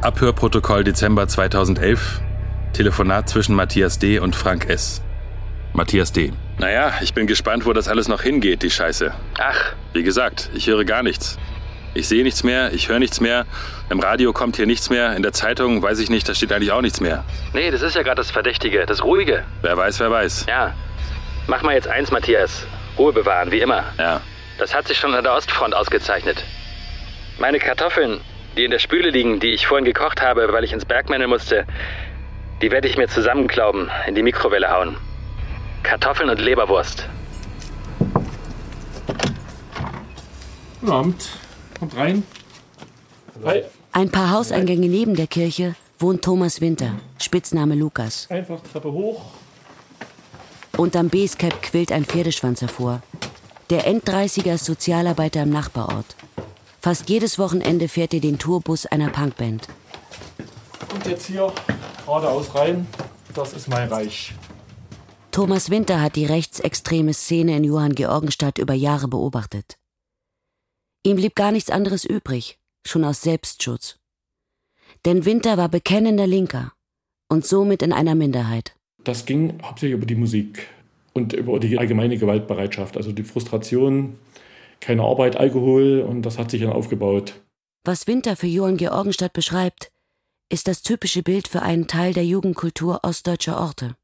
Abhörprotokoll 0.00 0.84
Dezember 0.84 1.26
2011. 1.26 2.20
Telefonat 2.74 3.28
zwischen 3.28 3.54
Matthias 3.54 3.98
D. 3.98 4.18
und 4.18 4.36
Frank 4.36 4.68
S. 4.68 5.00
Matthias 5.72 6.12
D. 6.12 6.32
Naja, 6.58 6.92
ich 7.00 7.14
bin 7.14 7.26
gespannt, 7.26 7.64
wo 7.64 7.72
das 7.72 7.88
alles 7.88 8.06
noch 8.06 8.20
hingeht, 8.20 8.62
die 8.62 8.70
Scheiße. 8.70 9.12
Ach. 9.38 9.72
Wie 9.92 10.02
gesagt, 10.02 10.50
ich 10.54 10.66
höre 10.66 10.84
gar 10.84 11.02
nichts. 11.02 11.38
Ich 11.94 12.08
sehe 12.08 12.24
nichts 12.24 12.42
mehr, 12.42 12.72
ich 12.72 12.88
höre 12.88 12.98
nichts 12.98 13.20
mehr. 13.20 13.46
Im 13.88 14.00
Radio 14.00 14.32
kommt 14.32 14.56
hier 14.56 14.66
nichts 14.66 14.90
mehr. 14.90 15.14
In 15.14 15.22
der 15.22 15.32
Zeitung 15.32 15.80
weiß 15.80 16.00
ich 16.00 16.10
nicht, 16.10 16.28
da 16.28 16.34
steht 16.34 16.52
eigentlich 16.52 16.72
auch 16.72 16.80
nichts 16.80 17.00
mehr. 17.00 17.24
Nee, 17.52 17.70
das 17.70 17.82
ist 17.82 17.94
ja 17.94 18.02
gerade 18.02 18.16
das 18.16 18.32
Verdächtige, 18.32 18.84
das 18.84 19.04
Ruhige. 19.04 19.44
Wer 19.62 19.76
weiß, 19.76 20.00
wer 20.00 20.10
weiß. 20.10 20.46
Ja. 20.48 20.74
Mach 21.46 21.62
mal 21.62 21.74
jetzt 21.74 21.86
eins, 21.86 22.10
Matthias. 22.10 22.66
Ruhe 22.98 23.12
bewahren, 23.12 23.52
wie 23.52 23.60
immer. 23.60 23.84
Ja. 23.96 24.20
Das 24.58 24.74
hat 24.74 24.88
sich 24.88 24.98
schon 24.98 25.14
an 25.14 25.22
der 25.22 25.34
Ostfront 25.34 25.74
ausgezeichnet. 25.74 26.44
Meine 27.38 27.60
Kartoffeln, 27.60 28.20
die 28.56 28.64
in 28.64 28.72
der 28.72 28.80
Spüle 28.80 29.10
liegen, 29.10 29.38
die 29.38 29.52
ich 29.52 29.66
vorhin 29.66 29.84
gekocht 29.84 30.20
habe, 30.20 30.52
weil 30.52 30.64
ich 30.64 30.72
ins 30.72 30.84
Bergmännel 30.84 31.28
musste, 31.28 31.64
die 32.60 32.72
werde 32.72 32.88
ich 32.88 32.96
mir 32.96 33.08
zusammenklauben, 33.08 33.90
in 34.06 34.16
die 34.16 34.22
Mikrowelle 34.22 34.70
hauen. 34.70 34.96
Kartoffeln 35.84 36.30
und 36.30 36.40
Leberwurst. 36.40 37.08
Guten 40.80 40.92
Abend. 40.92 41.43
Kommt 41.78 41.96
rein. 41.96 42.22
Hi. 43.44 43.62
Ein 43.92 44.10
paar 44.10 44.30
Hauseingänge 44.30 44.88
neben 44.88 45.16
der 45.16 45.26
Kirche 45.26 45.74
wohnt 45.98 46.22
Thomas 46.22 46.60
Winter, 46.60 46.92
Spitzname 47.18 47.74
Lukas. 47.74 48.26
Einfach 48.30 48.60
Treppe 48.60 48.92
hoch. 48.92 49.22
Unterm 50.76 51.08
Basecap 51.08 51.62
quillt 51.62 51.92
ein 51.92 52.04
Pferdeschwanz 52.04 52.60
hervor. 52.60 53.02
Der 53.70 53.86
End-30er 53.86 54.54
ist 54.54 54.64
Sozialarbeiter 54.64 55.42
im 55.42 55.50
Nachbarort. 55.50 56.16
Fast 56.80 57.08
jedes 57.08 57.38
Wochenende 57.38 57.88
fährt 57.88 58.12
er 58.12 58.20
den 58.20 58.38
Tourbus 58.38 58.86
einer 58.86 59.08
Punkband. 59.08 59.68
Und 60.92 61.06
jetzt 61.06 61.26
hier 61.26 61.52
geradeaus 62.04 62.54
rein. 62.54 62.86
Das 63.34 63.52
ist 63.52 63.68
mein 63.68 63.88
Reich. 63.88 64.34
Thomas 65.30 65.70
Winter 65.70 66.00
hat 66.00 66.14
die 66.14 66.26
rechtsextreme 66.26 67.14
Szene 67.14 67.56
in 67.56 67.64
Johann 67.64 67.94
Georgenstadt 67.94 68.58
über 68.58 68.74
Jahre 68.74 69.08
beobachtet. 69.08 69.76
Ihm 71.06 71.16
blieb 71.16 71.34
gar 71.34 71.52
nichts 71.52 71.70
anderes 71.70 72.04
übrig, 72.04 72.58
schon 72.86 73.04
aus 73.04 73.20
Selbstschutz. 73.20 73.98
Denn 75.04 75.26
Winter 75.26 75.58
war 75.58 75.68
bekennender 75.68 76.26
Linker 76.26 76.72
und 77.28 77.46
somit 77.46 77.82
in 77.82 77.92
einer 77.92 78.14
Minderheit. 78.14 78.74
Das 79.04 79.26
ging 79.26 79.62
hauptsächlich 79.62 79.98
über 79.98 80.06
die 80.06 80.14
Musik 80.14 80.66
und 81.12 81.34
über 81.34 81.60
die 81.60 81.78
allgemeine 81.78 82.16
Gewaltbereitschaft, 82.16 82.96
also 82.96 83.12
die 83.12 83.22
Frustration, 83.22 84.18
keine 84.80 85.02
Arbeit, 85.02 85.36
Alkohol 85.36 86.00
und 86.00 86.22
das 86.22 86.38
hat 86.38 86.50
sich 86.50 86.62
dann 86.62 86.72
aufgebaut. 86.72 87.34
Was 87.84 88.06
Winter 88.06 88.34
für 88.34 88.46
Johann 88.46 88.78
Georgenstadt 88.78 89.34
beschreibt, 89.34 89.92
ist 90.48 90.68
das 90.68 90.82
typische 90.82 91.22
Bild 91.22 91.48
für 91.48 91.60
einen 91.60 91.86
Teil 91.86 92.14
der 92.14 92.24
Jugendkultur 92.24 93.00
ostdeutscher 93.02 93.60
Orte. 93.60 93.94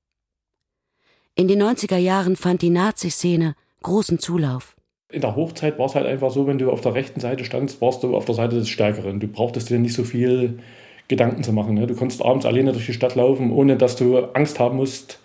In 1.35 1.49
den 1.49 1.63
90er 1.63 1.97
Jahren 1.97 2.37
fand 2.37 2.61
die 2.61 2.71
Nazi-Szene 2.71 3.55
großen 3.83 4.19
Zulauf. 4.19 4.77
In 5.11 5.21
der 5.21 5.35
Hochzeit 5.35 5.79
war 5.79 5.87
es 5.87 5.95
halt 5.95 6.07
einfach 6.07 6.31
so, 6.31 6.47
wenn 6.47 6.59
du 6.59 6.71
auf 6.71 6.81
der 6.81 6.95
rechten 6.95 7.21
Seite 7.21 7.45
standst, 7.45 7.81
warst 7.81 8.03
du 8.03 8.17
auf 8.17 8.25
der 8.25 8.35
Seite 8.35 8.57
des 8.57 8.69
Stärkeren. 8.69 9.19
Du 9.19 9.27
brauchtest 9.27 9.71
dir 9.71 9.79
nicht 9.79 9.95
so 9.95 10.05
viel 10.05 10.61
Gedanken 11.09 11.43
zu 11.43 11.53
machen. 11.53 11.75
Ne? 11.75 11.87
Du 11.87 11.97
konntest 11.97 12.25
abends 12.25 12.47
alleine 12.47 12.73
durch 12.73 12.87
die 12.87 12.93
Stadt 12.93 13.17
laufen, 13.17 13.51
ohne 13.51 13.77
dass 13.77 13.97
du 13.97 14.19
Angst 14.19 14.61
haben 14.61 14.77
musst, 14.77 15.19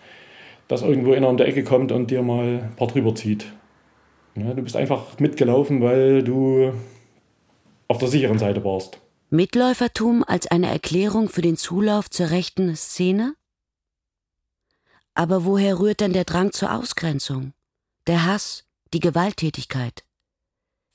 dass 0.68 0.82
irgendwo 0.82 1.14
einer 1.14 1.30
um 1.30 1.38
die 1.38 1.44
Ecke 1.44 1.64
kommt 1.64 1.92
und 1.92 2.10
dir 2.10 2.24
mal 2.24 2.64
ein 2.64 2.76
paar 2.76 2.88
drüber 2.88 3.14
zieht. 3.14 3.46
Ne? 4.34 4.56
Du 4.56 4.64
bist 4.64 4.76
einfach 4.76 5.20
mitgelaufen, 5.20 5.82
weil 5.82 6.24
du 6.24 6.74
auf 7.88 8.00
der 8.00 8.08
sicheren 8.08 8.40
Seite 8.40 8.64
warst. 8.64 9.00
Mitläufertum 9.30 10.24
als 10.26 10.48
eine 10.48 10.68
Erklärung 10.68 11.30
für 11.30 11.42
den 11.42 11.58
Zulauf 11.58 12.10
zur 12.10 12.32
rechten 12.32 12.76
Szene? 12.76 13.36
Aber 15.14 15.46
woher 15.46 15.80
rührt 15.80 16.02
dann 16.02 16.14
der 16.14 16.26
Drang 16.26 16.52
zur 16.52 16.74
Ausgrenzung? 16.74 17.54
Der 18.08 18.26
Hass, 18.26 18.66
die 18.94 19.00
Gewalttätigkeit? 19.00 20.04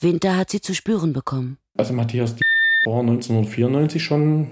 Winter 0.00 0.37
hat 0.37 0.50
sie 0.50 0.61
zu 0.61 0.75
spüren 0.75 1.12
bekommen. 1.12 1.59
Also 1.76 1.92
Matthias 1.92 2.35
war 2.85 3.00
1994 3.00 4.02
schon 4.02 4.50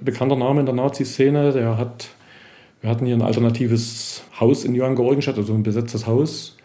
bekannter 0.00 0.36
Name 0.36 0.60
in 0.60 0.66
der 0.66 0.74
Nazi-Szene. 0.74 1.52
Der 1.52 1.78
hat, 1.78 2.08
wir 2.80 2.90
hatten 2.90 3.06
hier 3.06 3.14
ein 3.14 3.22
alternatives 3.22 4.24
Haus 4.40 4.64
in 4.64 4.74
Johann 4.74 4.96
Georgenstadt, 4.96 5.36
also 5.36 5.54
ein 5.54 5.62
besetztes 5.62 6.06
Haus. 6.06 6.56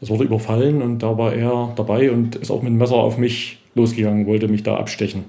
Das 0.00 0.10
wurde 0.10 0.24
überfallen 0.24 0.82
und 0.82 1.02
da 1.02 1.18
war 1.18 1.32
er 1.32 1.72
dabei 1.74 2.10
und 2.12 2.36
ist 2.36 2.50
auch 2.50 2.62
mit 2.62 2.72
dem 2.72 2.78
Messer 2.78 2.96
auf 2.96 3.18
mich 3.18 3.58
losgegangen, 3.74 4.26
wollte 4.26 4.48
mich 4.48 4.62
da 4.62 4.76
abstechen. 4.76 5.24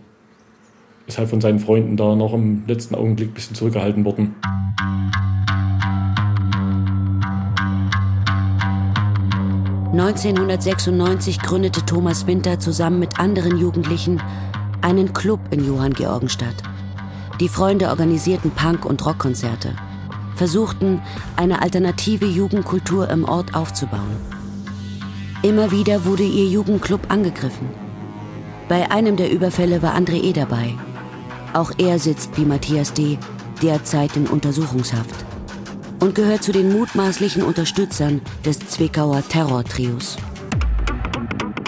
Ist 1.08 1.18
halt 1.18 1.30
von 1.30 1.42
seinen 1.42 1.60
Freunden 1.60 1.98
da 1.98 2.16
noch 2.16 2.34
im 2.34 2.64
letzten 2.68 2.94
Augenblick 2.94 3.30
ein 3.30 3.34
bisschen 3.34 3.56
zurückgehalten 3.56 4.06
worden. 4.06 4.36
1996 9.92 11.40
gründete 11.40 11.84
Thomas 11.84 12.28
Winter 12.28 12.60
zusammen 12.60 13.00
mit 13.00 13.20
anderen 13.20 13.58
Jugendlichen 13.58 14.22
einen 14.82 15.14
Club 15.14 15.40
in 15.50 15.66
Johann 15.66 15.94
Georgenstadt. 15.94 16.62
Die 17.40 17.50
Freunde 17.50 17.90
organisierten 17.90 18.52
Punk- 18.52 18.86
und 18.86 19.04
Rockkonzerte, 19.04 19.74
versuchten, 20.36 21.02
eine 21.38 21.64
alternative 21.64 22.28
Jugendkultur 22.28 23.10
im 23.10 23.26
Ort 23.26 23.56
aufzubauen. 23.56 24.16
Immer 25.42 25.72
wieder 25.72 26.06
wurde 26.06 26.24
ihr 26.24 26.46
Jugendclub 26.46 27.02
angegriffen. 27.10 27.70
Bei 28.68 28.92
einem 28.92 29.16
der 29.16 29.32
Überfälle 29.32 29.82
war 29.82 29.96
André 29.96 30.22
E. 30.22 30.34
dabei. 30.34 30.76
Auch 31.54 31.72
er 31.80 31.98
sitzt 31.98 32.38
wie 32.38 32.46
Matthias 32.46 32.94
D. 32.94 33.18
derzeit 33.64 34.16
in 34.16 34.28
Untersuchungshaft 34.28 35.19
und 36.00 36.16
gehört 36.16 36.44
zu 36.44 36.52
den 36.52 36.72
mutmaßlichen 36.72 37.44
Unterstützern 37.44 38.22
des 38.46 38.60
Zwickauer 38.60 39.24
Terrortrios. 39.28 40.18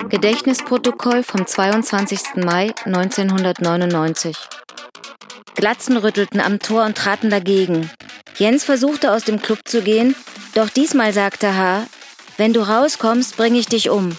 Gedächtnisprotokoll 0.10 1.24
vom 1.24 1.46
22. 1.46 2.36
Mai 2.44 2.74
1999. 2.86 4.36
Glatzen 5.56 5.98
rüttelten 5.98 6.42
am 6.42 6.60
Tor 6.60 6.86
und 6.86 6.98
traten 6.98 7.30
dagegen. 7.30 7.90
Jens 8.38 8.64
versuchte 8.64 9.12
aus 9.12 9.24
dem 9.24 9.42
Club 9.42 9.60
zu 9.66 9.82
gehen, 9.82 10.16
doch 10.54 10.70
diesmal 10.70 11.14
sagte 11.14 11.56
H., 11.56 11.86
wenn 12.38 12.54
du 12.54 12.62
rauskommst, 12.62 13.38
bringe 13.38 13.60
ich 13.60 13.68
dich 13.68 13.90
um. 13.90 14.18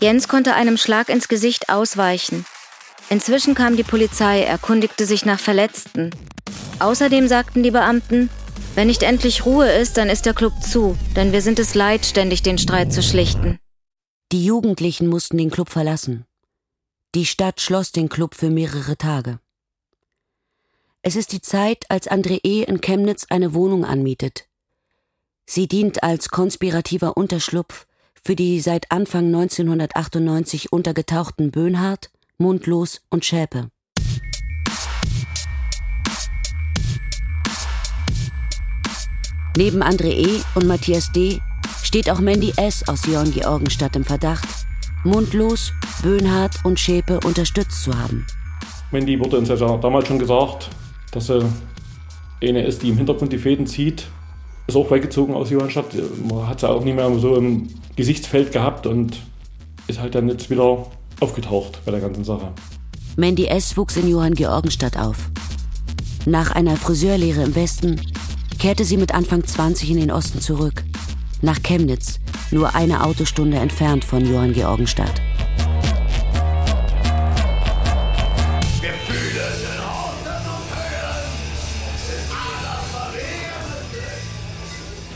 Jens 0.00 0.28
konnte 0.28 0.54
einem 0.54 0.76
Schlag 0.76 1.08
ins 1.08 1.28
Gesicht 1.28 1.68
ausweichen. 1.68 2.44
Inzwischen 3.08 3.54
kam 3.54 3.76
die 3.76 3.82
Polizei, 3.82 4.42
erkundigte 4.42 5.06
sich 5.06 5.24
nach 5.24 5.38
Verletzten. 5.38 6.10
Außerdem 6.78 7.28
sagten 7.28 7.62
die 7.62 7.70
Beamten, 7.70 8.30
wenn 8.76 8.86
nicht 8.86 9.02
endlich 9.02 9.44
Ruhe 9.44 9.70
ist, 9.72 9.96
dann 9.96 10.08
ist 10.08 10.26
der 10.26 10.34
Club 10.34 10.52
zu, 10.62 10.96
denn 11.16 11.32
wir 11.32 11.42
sind 11.42 11.58
es 11.58 11.74
leid, 11.74 12.06
ständig 12.06 12.42
den 12.42 12.58
Streit 12.58 12.92
zu 12.92 13.02
schlichten. 13.02 13.58
Die 14.32 14.44
Jugendlichen 14.44 15.08
mussten 15.08 15.38
den 15.38 15.50
Club 15.50 15.70
verlassen. 15.70 16.26
Die 17.14 17.26
Stadt 17.26 17.60
schloss 17.60 17.90
den 17.90 18.08
Club 18.08 18.34
für 18.34 18.50
mehrere 18.50 18.96
Tage. 18.96 19.40
Es 21.02 21.16
ist 21.16 21.32
die 21.32 21.40
Zeit, 21.40 21.84
als 21.88 22.10
André 22.10 22.40
E. 22.44 22.62
in 22.64 22.80
Chemnitz 22.80 23.26
eine 23.30 23.54
Wohnung 23.54 23.84
anmietet. 23.84 24.46
Sie 25.46 25.68
dient 25.68 26.02
als 26.02 26.28
konspirativer 26.28 27.16
Unterschlupf 27.16 27.86
für 28.22 28.36
die 28.36 28.60
seit 28.60 28.90
Anfang 28.90 29.26
1998 29.26 30.72
untergetauchten 30.72 31.52
Böhnhardt, 31.52 32.10
Mundlos 32.38 33.00
und 33.08 33.24
Schäpe. 33.24 33.70
Neben 39.56 39.82
André 39.82 40.10
E. 40.10 40.28
und 40.54 40.66
Matthias 40.66 41.10
D. 41.12 41.40
steht 41.82 42.10
auch 42.10 42.20
Mandy 42.20 42.52
S. 42.58 42.86
aus 42.88 43.06
Johann 43.06 43.32
Georgenstadt 43.32 43.96
im 43.96 44.04
Verdacht, 44.04 44.46
Mundlos, 45.02 45.72
Böhnhardt 46.02 46.62
und 46.62 46.78
Schäpe 46.78 47.20
unterstützt 47.20 47.82
zu 47.82 47.98
haben. 47.98 48.26
Mandy 48.90 49.18
wurde 49.18 49.38
uns 49.38 49.48
ja 49.48 49.56
damals 49.56 50.08
schon 50.08 50.18
gesagt, 50.18 50.68
dass 51.10 51.28
sie 51.28 51.42
eine 52.42 52.66
ist, 52.66 52.82
die 52.82 52.90
im 52.90 52.98
Hintergrund 52.98 53.32
die 53.32 53.38
Fäden 53.38 53.66
zieht. 53.66 54.06
Ist 54.66 54.76
auch 54.76 54.90
weggezogen 54.90 55.32
aus 55.32 55.48
Johannstadt. 55.48 55.86
Man 56.28 56.46
hat 56.46 56.60
sie 56.60 56.68
auch 56.68 56.84
nicht 56.84 56.94
mehr 56.94 57.10
so 57.18 57.36
im 57.36 57.70
Gesichtsfeld 57.96 58.52
gehabt 58.52 58.86
und 58.86 59.22
ist 59.86 60.00
halt 60.00 60.14
dann 60.14 60.28
jetzt 60.28 60.50
wieder 60.50 60.86
aufgetaucht 61.20 61.80
bei 61.86 61.92
der 61.92 62.00
ganzen 62.00 62.24
Sache. 62.24 62.52
Mandy 63.16 63.46
S. 63.46 63.74
wuchs 63.78 63.96
in 63.96 64.06
Johann 64.06 64.34
Georgenstadt 64.34 64.98
auf. 64.98 65.30
Nach 66.26 66.50
einer 66.50 66.76
Friseurlehre 66.76 67.44
im 67.44 67.54
Westen 67.54 67.98
kehrte 68.58 68.84
sie 68.84 68.96
mit 68.96 69.14
Anfang 69.14 69.44
20 69.44 69.90
in 69.90 70.00
den 70.00 70.10
Osten 70.10 70.40
zurück. 70.40 70.82
Nach 71.42 71.62
Chemnitz, 71.62 72.18
nur 72.50 72.74
eine 72.74 73.04
Autostunde 73.04 73.58
entfernt 73.58 74.04
von 74.04 74.24
Johann 74.24 74.52
Georgenstadt. 74.52 75.20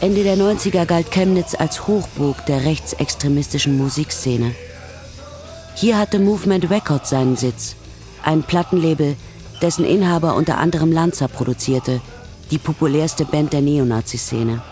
Ende 0.03 0.23
der 0.23 0.37
90er 0.37 0.87
galt 0.87 1.11
Chemnitz 1.11 1.55
als 1.55 1.87
Hochburg 1.87 2.47
der 2.47 2.65
rechtsextremistischen 2.65 3.77
Musikszene. 3.77 4.55
Hier 5.75 5.99
hatte 5.99 6.19
Movement 6.19 6.71
Records 6.71 7.11
seinen 7.11 7.37
Sitz, 7.37 7.77
ein 8.23 8.43
Plattenlabel, 8.43 9.17
dessen 9.61 9.85
Inhaber 9.85 10.37
unter 10.37 10.57
anderem 10.57 10.91
Lanza 10.91 11.29
produzierte, 11.29 12.01
die 12.51 12.59
populärste 12.59 13.25
Band 13.25 13.53
der 13.53 13.61
Neonazi-Szene. 13.61 14.63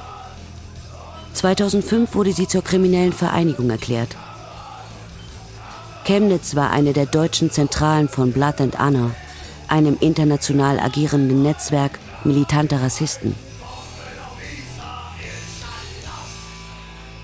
2005 1.33 2.15
wurde 2.15 2.33
sie 2.33 2.49
zur 2.49 2.63
kriminellen 2.63 3.13
Vereinigung 3.13 3.71
erklärt. 3.71 4.17
Chemnitz 6.05 6.57
war 6.57 6.71
eine 6.71 6.93
der 6.93 7.07
deutschen 7.07 7.51
Zentralen 7.51 8.09
von 8.09 8.33
Blood 8.33 8.61
and 8.61 8.79
Honor, 8.79 9.11
einem 9.69 9.97
international 10.01 10.81
agierenden 10.81 11.43
Netzwerk 11.43 11.99
militanter 12.25 12.83
Rassisten. 12.83 13.35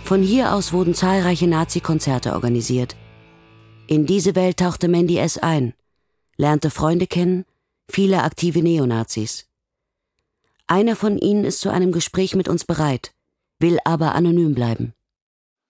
Von 0.04 0.22
hier 0.22 0.52
aus 0.52 0.72
wurden 0.74 0.94
zahlreiche 0.94 1.46
Nazi-Konzerte 1.46 2.34
organisiert. 2.34 2.94
In 3.86 4.04
diese 4.04 4.34
Welt 4.34 4.58
tauchte 4.58 4.86
Mandy 4.86 5.16
S. 5.16 5.38
ein, 5.38 5.72
lernte 6.36 6.68
Freunde 6.68 7.06
kennen, 7.06 7.46
viele 7.88 8.22
aktive 8.22 8.62
Neonazis. 8.62 9.46
Einer 10.66 10.96
von 10.96 11.18
ihnen 11.18 11.44
ist 11.44 11.60
zu 11.60 11.70
einem 11.70 11.92
Gespräch 11.92 12.34
mit 12.34 12.48
uns 12.48 12.64
bereit, 12.64 13.12
will 13.58 13.78
aber 13.84 14.14
anonym 14.14 14.54
bleiben. 14.54 14.94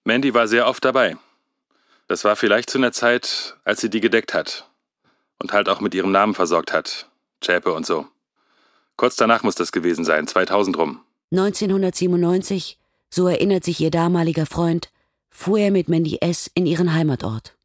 Mandy 0.05 0.35
war 0.35 0.47
sehr 0.47 0.67
oft 0.69 0.85
dabei. 0.85 1.17
Das 2.07 2.25
war 2.25 2.37
vielleicht 2.37 2.71
zu 2.71 2.79
einer 2.79 2.93
Zeit, 2.93 3.57
als 3.65 3.81
sie 3.81 3.91
die 3.91 4.01
gedeckt 4.01 4.35
hat. 4.35 4.69
Und 5.39 5.53
halt 5.53 5.69
auch 5.69 5.81
mit 5.81 5.95
ihrem 5.95 6.13
Namen 6.13 6.35
versorgt 6.35 6.73
hat. 6.73 7.09
Chäpe 7.41 7.73
und 7.73 7.87
so. 7.87 8.07
Kurz 8.97 9.17
danach 9.17 9.43
muss 9.43 9.57
das 9.57 9.73
gewesen 9.73 10.05
sein, 10.05 10.27
2000 10.27 10.79
rum. 10.79 11.01
1997, 11.33 12.79
so 13.11 13.27
erinnert 13.27 13.65
sich 13.65 13.81
ihr 13.81 13.91
damaliger 13.91 14.47
Freund, 14.47 14.91
fuhr 15.31 15.59
er 15.59 15.71
mit 15.71 15.89
Mandy 15.89 16.19
S. 16.21 16.51
in 16.55 16.67
ihren 16.67 16.95
Heimatort. 16.95 17.57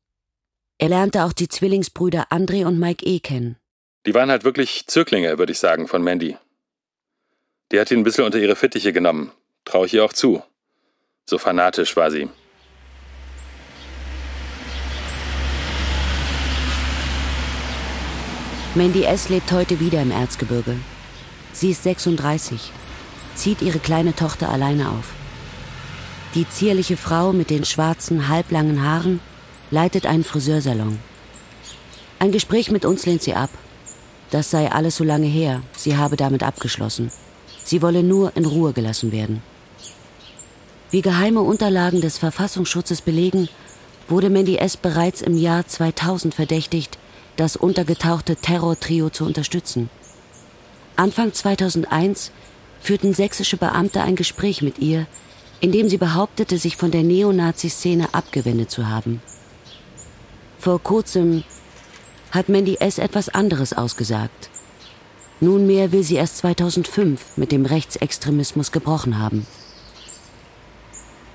Er 0.79 0.89
lernte 0.89 1.25
auch 1.25 1.33
die 1.33 1.49
Zwillingsbrüder 1.49 2.31
André 2.31 2.65
und 2.65 2.79
Mike 2.79 3.05
E. 3.05 3.19
kennen. 3.19 3.57
Die 4.05 4.13
waren 4.13 4.31
halt 4.31 4.43
wirklich 4.45 4.87
Zöglinge, 4.87 5.37
würde 5.37 5.51
ich 5.51 5.59
sagen, 5.59 5.87
von 5.87 6.01
Mandy. 6.01 6.37
Die 7.71 7.79
hat 7.79 7.91
ihn 7.91 7.99
ein 7.99 8.03
bisschen 8.03 8.25
unter 8.25 8.39
ihre 8.39 8.55
Fittiche 8.55 8.93
genommen. 8.93 9.31
Traue 9.63 9.85
ich 9.85 9.93
ihr 9.93 10.03
auch 10.03 10.13
zu. 10.13 10.41
So 11.29 11.37
fanatisch 11.37 11.95
war 11.95 12.09
sie. 12.09 12.27
Mandy 18.73 19.03
S. 19.03 19.29
lebt 19.29 19.51
heute 19.51 19.79
wieder 19.79 20.01
im 20.01 20.11
Erzgebirge. 20.11 20.75
Sie 21.53 21.71
ist 21.71 21.83
36, 21.83 22.71
zieht 23.35 23.61
ihre 23.61 23.79
kleine 23.79 24.15
Tochter 24.15 24.49
alleine 24.49 24.89
auf. 24.89 25.11
Die 26.35 26.47
zierliche 26.47 26.95
Frau 26.95 27.33
mit 27.33 27.49
den 27.49 27.65
schwarzen, 27.65 28.27
halblangen 28.29 28.83
Haaren 28.83 29.19
leitet 29.71 30.05
einen 30.05 30.23
Friseursalon. 30.23 30.99
Ein 32.19 32.31
Gespräch 32.31 32.69
mit 32.69 32.85
uns 32.85 33.05
lehnt 33.05 33.23
sie 33.23 33.33
ab. 33.33 33.49
Das 34.29 34.51
sei 34.51 34.71
alles 34.71 34.97
so 34.97 35.03
lange 35.03 35.27
her, 35.27 35.63
sie 35.75 35.97
habe 35.97 36.15
damit 36.15 36.43
abgeschlossen. 36.43 37.11
Sie 37.69 37.83
wolle 37.83 38.01
nur 38.01 38.35
in 38.35 38.45
Ruhe 38.45 38.73
gelassen 38.73 39.11
werden. 39.11 39.43
Wie 40.89 41.03
geheime 41.03 41.41
Unterlagen 41.41 42.01
des 42.01 42.17
Verfassungsschutzes 42.17 43.01
belegen, 43.01 43.47
wurde 44.07 44.31
Mandy 44.31 44.55
S. 44.55 44.75
bereits 44.75 45.21
im 45.21 45.37
Jahr 45.37 45.67
2000 45.67 46.33
verdächtigt, 46.33 46.97
das 47.35 47.55
untergetauchte 47.55 48.37
Terrortrio 48.37 49.11
zu 49.11 49.23
unterstützen. 49.23 49.91
Anfang 50.95 51.31
2001 51.31 52.31
führten 52.81 53.13
sächsische 53.13 53.57
Beamte 53.57 54.01
ein 54.01 54.15
Gespräch 54.15 54.63
mit 54.63 54.79
ihr, 54.79 55.05
in 55.59 55.71
dem 55.71 55.89
sie 55.89 55.99
behauptete, 55.99 56.57
sich 56.57 56.75
von 56.75 56.89
der 56.89 57.03
Neonazi-Szene 57.03 58.15
abgewendet 58.15 58.71
zu 58.71 58.87
haben. 58.87 59.21
Vor 60.57 60.81
kurzem 60.81 61.43
hat 62.31 62.49
Mandy 62.49 62.77
S. 62.79 62.97
etwas 62.97 63.29
anderes 63.29 63.73
ausgesagt. 63.73 64.48
Nunmehr 65.41 65.91
will 65.91 66.03
sie 66.03 66.15
erst 66.15 66.37
2005 66.39 67.37
mit 67.37 67.51
dem 67.51 67.65
Rechtsextremismus 67.65 68.71
gebrochen 68.71 69.19
haben. 69.19 69.45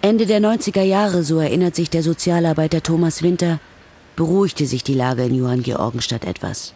Ende 0.03 0.27
der 0.27 0.40
90er 0.40 0.83
Jahre, 0.83 1.23
so 1.23 1.38
erinnert 1.38 1.75
sich 1.75 1.88
der 1.88 2.03
Sozialarbeiter 2.03 2.83
Thomas 2.83 3.23
Winter, 3.23 3.61
beruhigte 4.17 4.67
sich 4.67 4.85
die 4.85 4.93
Lage 4.93 5.25
in 5.25 5.35
Johanngeorgenstadt 5.35 6.27
etwas. 6.27 6.75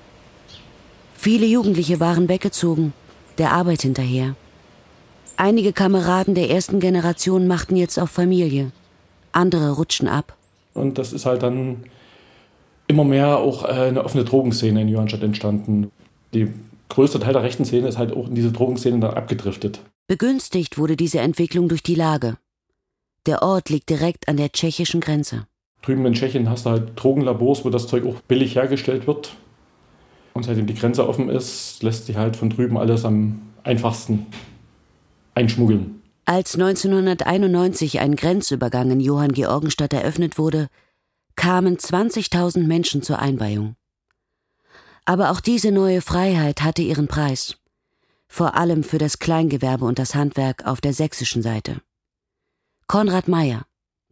Viele 1.14 1.44
Jugendliche 1.44 2.00
waren 2.00 2.28
weggezogen, 2.28 2.94
der 3.36 3.52
Arbeit 3.52 3.82
hinterher. 3.82 4.34
Einige 5.36 5.72
Kameraden 5.72 6.34
der 6.34 6.50
ersten 6.50 6.80
Generation 6.80 7.46
machten 7.46 7.76
jetzt 7.76 7.98
auf 7.98 8.10
Familie, 8.10 8.72
andere 9.32 9.72
rutschten 9.72 10.08
ab. 10.08 10.34
Und 10.72 10.96
das 10.96 11.12
ist 11.12 11.26
halt 11.26 11.42
dann 11.42 11.84
immer 12.86 13.04
mehr 13.04 13.36
auch 13.38 13.64
äh, 13.64 13.88
eine 13.88 14.04
offene 14.04 14.24
Drogenszene 14.24 14.80
in 14.80 14.88
Johannstadt 14.88 15.22
entstanden. 15.22 15.90
Die 16.32 16.52
größte 16.88 17.20
Teil 17.20 17.32
der 17.32 17.42
rechten 17.42 17.64
Szene 17.64 17.88
ist 17.88 17.98
halt 17.98 18.12
auch 18.12 18.28
in 18.28 18.34
diese 18.34 18.52
Drogenszene 18.52 19.00
dann 19.00 19.14
abgedriftet. 19.14 19.80
Begünstigt 20.06 20.78
wurde 20.78 20.96
diese 20.96 21.20
Entwicklung 21.20 21.68
durch 21.68 21.82
die 21.82 21.94
Lage. 21.94 22.38
Der 23.26 23.42
Ort 23.42 23.68
liegt 23.68 23.90
direkt 23.90 24.28
an 24.28 24.36
der 24.36 24.52
tschechischen 24.52 25.00
Grenze. 25.00 25.46
Drüben 25.82 26.06
in 26.06 26.14
Tschechien 26.14 26.48
hast 26.48 26.66
du 26.66 26.70
halt 26.70 26.92
Drogenlabors, 26.96 27.64
wo 27.64 27.70
das 27.70 27.86
Zeug 27.86 28.04
auch 28.06 28.20
billig 28.22 28.56
hergestellt 28.56 29.06
wird. 29.06 29.34
Und 30.34 30.44
seitdem 30.44 30.66
die 30.66 30.74
Grenze 30.74 31.08
offen 31.08 31.28
ist, 31.28 31.82
lässt 31.82 32.06
sich 32.06 32.16
halt 32.16 32.36
von 32.36 32.50
drüben 32.50 32.78
alles 32.78 33.04
am 33.04 33.42
einfachsten 33.64 34.26
einschmuggeln. 35.34 36.02
Als 36.24 36.54
1991 36.54 38.00
ein 38.00 38.16
Grenzübergang 38.16 38.90
in 38.90 39.00
Johann 39.00 39.32
Georgenstadt 39.32 39.92
eröffnet 39.92 40.38
wurde, 40.38 40.68
kamen 41.36 41.76
20.000 41.76 42.66
Menschen 42.66 43.02
zur 43.02 43.18
Einweihung. 43.18 43.76
Aber 45.08 45.30
auch 45.30 45.40
diese 45.40 45.72
neue 45.72 46.02
Freiheit 46.02 46.60
hatte 46.60 46.82
ihren 46.82 47.08
Preis, 47.08 47.56
vor 48.26 48.56
allem 48.56 48.84
für 48.84 48.98
das 48.98 49.18
Kleingewerbe 49.18 49.86
und 49.86 49.98
das 49.98 50.14
Handwerk 50.14 50.66
auf 50.66 50.82
der 50.82 50.92
sächsischen 50.92 51.40
Seite. 51.40 51.80
Konrad 52.88 53.26
Meyer, 53.26 53.64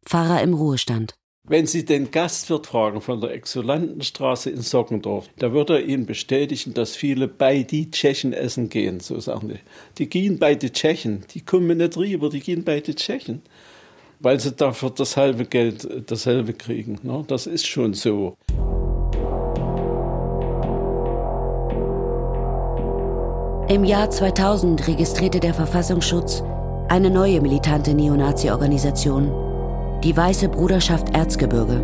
Pfarrer 0.07 0.41
im 0.41 0.55
Ruhestand. 0.55 1.13
Wenn 1.47 1.67
Sie 1.67 1.85
den 1.85 2.11
Gastwirt 2.13 2.67
fragen 2.67 3.03
von 3.03 3.21
der 3.21 3.33
Exulantenstraße 3.33 4.49
in 4.49 4.63
Sockendorf, 4.63 5.29
da 5.37 5.53
wird 5.53 5.69
er 5.69 5.85
Ihnen 5.85 6.07
bestätigen, 6.07 6.73
dass 6.73 6.97
viele 6.97 7.29
bei 7.29 7.63
die 7.63 7.91
Tschechen 7.91 8.33
essen 8.33 8.71
gehen, 8.71 9.01
so 9.01 9.21
sagen 9.21 9.51
die. 9.51 9.61
Die 9.99 10.09
gehen 10.09 10.39
bei 10.39 10.55
die 10.55 10.73
Tschechen, 10.73 11.27
die 11.35 11.43
kommen 11.43 11.77
nicht 11.77 11.99
rüber, 11.99 12.31
die 12.31 12.41
gehen 12.41 12.65
bei 12.65 12.81
die 12.81 12.95
Tschechen, 12.95 13.43
weil 14.21 14.41
sie 14.41 14.53
dafür 14.53 14.89
das 14.89 15.19
halbe 15.19 15.45
Geld 15.45 15.87
dasselbe 16.11 16.55
kriegen. 16.55 16.99
Ne? 17.03 17.23
Das 17.29 17.47
ist 17.47 17.67
schon 17.67 17.93
so. 17.93 18.39
Im 23.69 23.83
Jahr 23.83 24.09
2000 24.09 24.87
registrierte 24.87 25.41
der 25.41 25.53
Verfassungsschutz 25.53 26.45
eine 26.89 27.11
neue 27.11 27.41
militante 27.41 27.95
Neonazi-Organisation, 27.95 29.33
die 30.05 30.17
Weiße 30.17 30.49
Bruderschaft 30.49 31.17
Erzgebirge. 31.17 31.81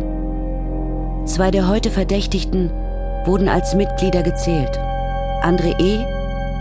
Zwei 1.25 1.51
der 1.51 1.67
heute 1.67 1.91
Verdächtigten 1.91 2.71
wurden 3.25 3.49
als 3.49 3.75
Mitglieder 3.75 4.23
gezählt, 4.23 4.79
André 5.41 5.77
E. 5.77 6.05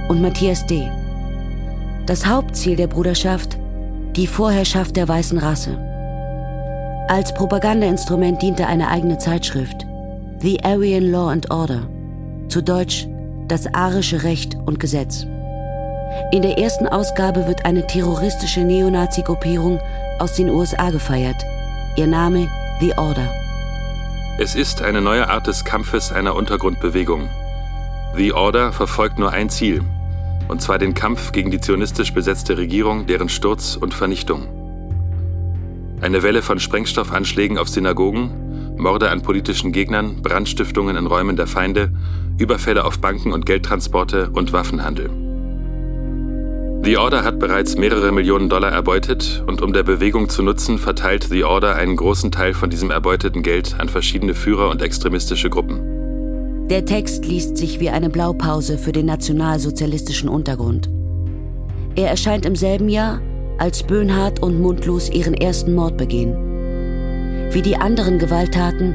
und 0.08 0.20
Matthias 0.20 0.66
D. 0.66 0.90
Das 2.06 2.26
Hauptziel 2.26 2.74
der 2.74 2.88
Bruderschaft, 2.88 3.56
die 4.16 4.26
Vorherrschaft 4.26 4.96
der 4.96 5.06
weißen 5.06 5.38
Rasse. 5.38 5.78
Als 7.06 7.32
Propagandainstrument 7.32 8.42
diente 8.42 8.66
eine 8.66 8.88
eigene 8.88 9.18
Zeitschrift, 9.18 9.86
The 10.40 10.64
Aryan 10.64 11.12
Law 11.12 11.30
and 11.30 11.48
Order, 11.52 11.82
zu 12.48 12.60
Deutsch 12.60 13.06
das 13.52 13.66
arische 13.74 14.22
Recht 14.22 14.56
und 14.64 14.80
Gesetz. 14.80 15.26
In 16.32 16.40
der 16.40 16.56
ersten 16.56 16.86
Ausgabe 16.86 17.46
wird 17.46 17.66
eine 17.66 17.86
terroristische 17.86 18.60
Neonazi-Gruppierung 18.60 19.78
aus 20.18 20.36
den 20.36 20.48
USA 20.48 20.88
gefeiert. 20.88 21.36
Ihr 21.96 22.06
Name 22.06 22.48
The 22.80 22.94
Order. 22.96 23.30
Es 24.38 24.54
ist 24.54 24.80
eine 24.80 25.02
neue 25.02 25.28
Art 25.28 25.48
des 25.48 25.66
Kampfes 25.66 26.12
einer 26.12 26.34
Untergrundbewegung. 26.34 27.28
The 28.16 28.32
Order 28.32 28.72
verfolgt 28.72 29.18
nur 29.18 29.32
ein 29.32 29.50
Ziel, 29.50 29.82
und 30.48 30.62
zwar 30.62 30.78
den 30.78 30.94
Kampf 30.94 31.32
gegen 31.32 31.50
die 31.50 31.60
zionistisch 31.60 32.14
besetzte 32.14 32.56
Regierung, 32.56 33.06
deren 33.06 33.28
Sturz 33.28 33.76
und 33.76 33.92
Vernichtung. 33.92 34.48
Eine 36.00 36.22
Welle 36.22 36.40
von 36.40 36.58
Sprengstoffanschlägen 36.58 37.58
auf 37.58 37.68
Synagogen, 37.68 38.30
Morde 38.76 39.10
an 39.10 39.22
politischen 39.22 39.72
Gegnern, 39.72 40.22
Brandstiftungen 40.22 40.96
in 40.96 41.06
Räumen 41.06 41.36
der 41.36 41.46
Feinde, 41.46 41.92
Überfälle 42.38 42.84
auf 42.84 42.98
Banken 42.98 43.32
und 43.32 43.46
Geldtransporte 43.46 44.30
und 44.30 44.52
Waffenhandel. 44.52 45.10
The 46.84 46.96
Order 46.96 47.22
hat 47.22 47.38
bereits 47.38 47.76
mehrere 47.76 48.10
Millionen 48.10 48.48
Dollar 48.48 48.72
erbeutet 48.72 49.44
und 49.46 49.62
um 49.62 49.72
der 49.72 49.84
Bewegung 49.84 50.28
zu 50.28 50.42
nutzen, 50.42 50.78
verteilt 50.78 51.28
The 51.30 51.44
Order 51.44 51.76
einen 51.76 51.94
großen 51.94 52.32
Teil 52.32 52.54
von 52.54 52.70
diesem 52.70 52.90
erbeuteten 52.90 53.44
Geld 53.44 53.76
an 53.78 53.88
verschiedene 53.88 54.34
Führer 54.34 54.68
und 54.68 54.82
extremistische 54.82 55.48
Gruppen. 55.48 56.66
Der 56.68 56.84
Text 56.84 57.24
liest 57.24 57.56
sich 57.56 57.78
wie 57.78 57.90
eine 57.90 58.10
Blaupause 58.10 58.78
für 58.78 58.90
den 58.90 59.06
nationalsozialistischen 59.06 60.28
Untergrund. 60.28 60.90
Er 61.94 62.08
erscheint 62.08 62.46
im 62.46 62.56
selben 62.56 62.88
Jahr, 62.88 63.20
als 63.58 63.84
Böhnhardt 63.84 64.40
und 64.40 64.60
Mundlos 64.60 65.08
ihren 65.08 65.34
ersten 65.34 65.74
Mord 65.74 65.96
begehen. 65.96 66.51
Wie 67.50 67.62
die 67.62 67.76
anderen 67.76 68.18
Gewalttaten 68.18 68.94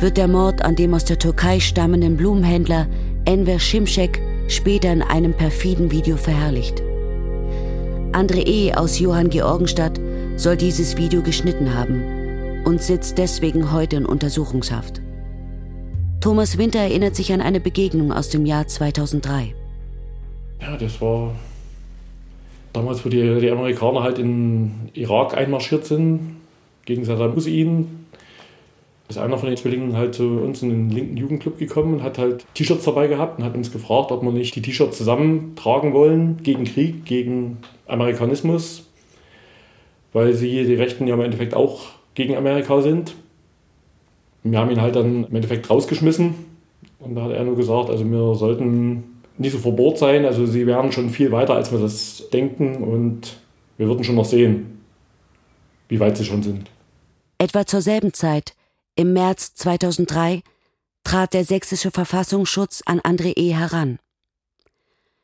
wird 0.00 0.16
der 0.16 0.28
Mord 0.28 0.62
an 0.62 0.76
dem 0.76 0.94
aus 0.94 1.04
der 1.04 1.18
Türkei 1.18 1.60
stammenden 1.60 2.16
Blumenhändler 2.16 2.86
Enver 3.24 3.58
Şimşek 3.58 4.20
später 4.48 4.92
in 4.92 5.02
einem 5.02 5.32
perfiden 5.32 5.90
Video 5.90 6.16
verherrlicht. 6.16 6.82
André 8.12 8.46
E. 8.46 8.74
aus 8.74 8.98
Johann 8.98 9.30
Georgenstadt 9.30 10.00
soll 10.36 10.56
dieses 10.56 10.96
Video 10.96 11.22
geschnitten 11.22 11.74
haben 11.74 12.02
und 12.64 12.82
sitzt 12.82 13.18
deswegen 13.18 13.72
heute 13.72 13.96
in 13.96 14.06
Untersuchungshaft. 14.06 15.00
Thomas 16.20 16.58
Winter 16.58 16.80
erinnert 16.80 17.14
sich 17.14 17.32
an 17.32 17.40
eine 17.40 17.60
Begegnung 17.60 18.12
aus 18.12 18.28
dem 18.28 18.46
Jahr 18.46 18.66
2003. 18.66 19.54
Ja, 20.60 20.76
das 20.76 21.00
war 21.00 21.34
damals, 22.72 23.04
wo 23.04 23.08
die, 23.08 23.38
die 23.40 23.50
Amerikaner 23.50 24.02
halt 24.02 24.18
in 24.18 24.90
Irak 24.94 25.36
einmarschiert 25.36 25.84
sind, 25.84 26.36
gegen 26.86 27.04
Saddam 27.04 27.36
Hussein. 27.36 28.06
Ist 29.08 29.18
einer 29.18 29.38
von 29.38 29.48
den 29.48 29.56
Zwillingen 29.56 29.96
halt 29.96 30.14
zu 30.16 30.24
uns 30.24 30.62
in 30.62 30.70
den 30.70 30.90
linken 30.90 31.16
Jugendclub 31.16 31.58
gekommen 31.58 31.94
und 31.94 32.02
hat 32.02 32.18
halt 32.18 32.44
T-Shirts 32.54 32.84
dabei 32.84 33.06
gehabt 33.06 33.38
und 33.38 33.44
hat 33.44 33.54
uns 33.54 33.70
gefragt, 33.70 34.10
ob 34.10 34.22
wir 34.22 34.32
nicht 34.32 34.56
die 34.56 34.62
T-Shirts 34.62 34.98
zusammen 34.98 35.52
tragen 35.54 35.92
wollen 35.92 36.38
gegen 36.42 36.64
Krieg, 36.64 37.04
gegen 37.04 37.58
Amerikanismus, 37.86 38.84
weil 40.12 40.32
sie, 40.32 40.64
die 40.64 40.74
Rechten 40.74 41.06
ja 41.06 41.14
im 41.14 41.20
Endeffekt 41.20 41.54
auch 41.54 41.82
gegen 42.14 42.36
Amerika 42.36 42.80
sind. 42.80 43.14
Wir 44.42 44.58
haben 44.58 44.70
ihn 44.70 44.80
halt 44.80 44.96
dann 44.96 45.24
im 45.24 45.36
Endeffekt 45.36 45.70
rausgeschmissen 45.70 46.34
und 46.98 47.14
da 47.14 47.22
hat 47.22 47.32
er 47.32 47.44
nur 47.44 47.56
gesagt, 47.56 47.90
also 47.90 48.04
wir 48.10 48.34
sollten 48.34 49.04
nicht 49.38 49.52
so 49.52 49.58
verbohrt 49.58 49.98
sein, 49.98 50.24
also 50.24 50.46
sie 50.46 50.66
wären 50.66 50.90
schon 50.90 51.10
viel 51.10 51.30
weiter, 51.30 51.54
als 51.54 51.70
wir 51.70 51.78
das 51.78 52.28
denken 52.32 52.82
und 52.82 53.38
wir 53.76 53.86
würden 53.86 54.02
schon 54.02 54.16
noch 54.16 54.24
sehen, 54.24 54.80
wie 55.88 56.00
weit 56.00 56.16
sie 56.16 56.24
schon 56.24 56.42
sind. 56.42 56.70
Etwa 57.38 57.66
zur 57.66 57.82
selben 57.82 58.14
Zeit, 58.14 58.54
im 58.94 59.12
März 59.12 59.54
2003, 59.54 60.42
trat 61.04 61.34
der 61.34 61.44
sächsische 61.44 61.90
Verfassungsschutz 61.90 62.82
an 62.86 63.00
André 63.00 63.36
E. 63.36 63.54
heran. 63.54 63.98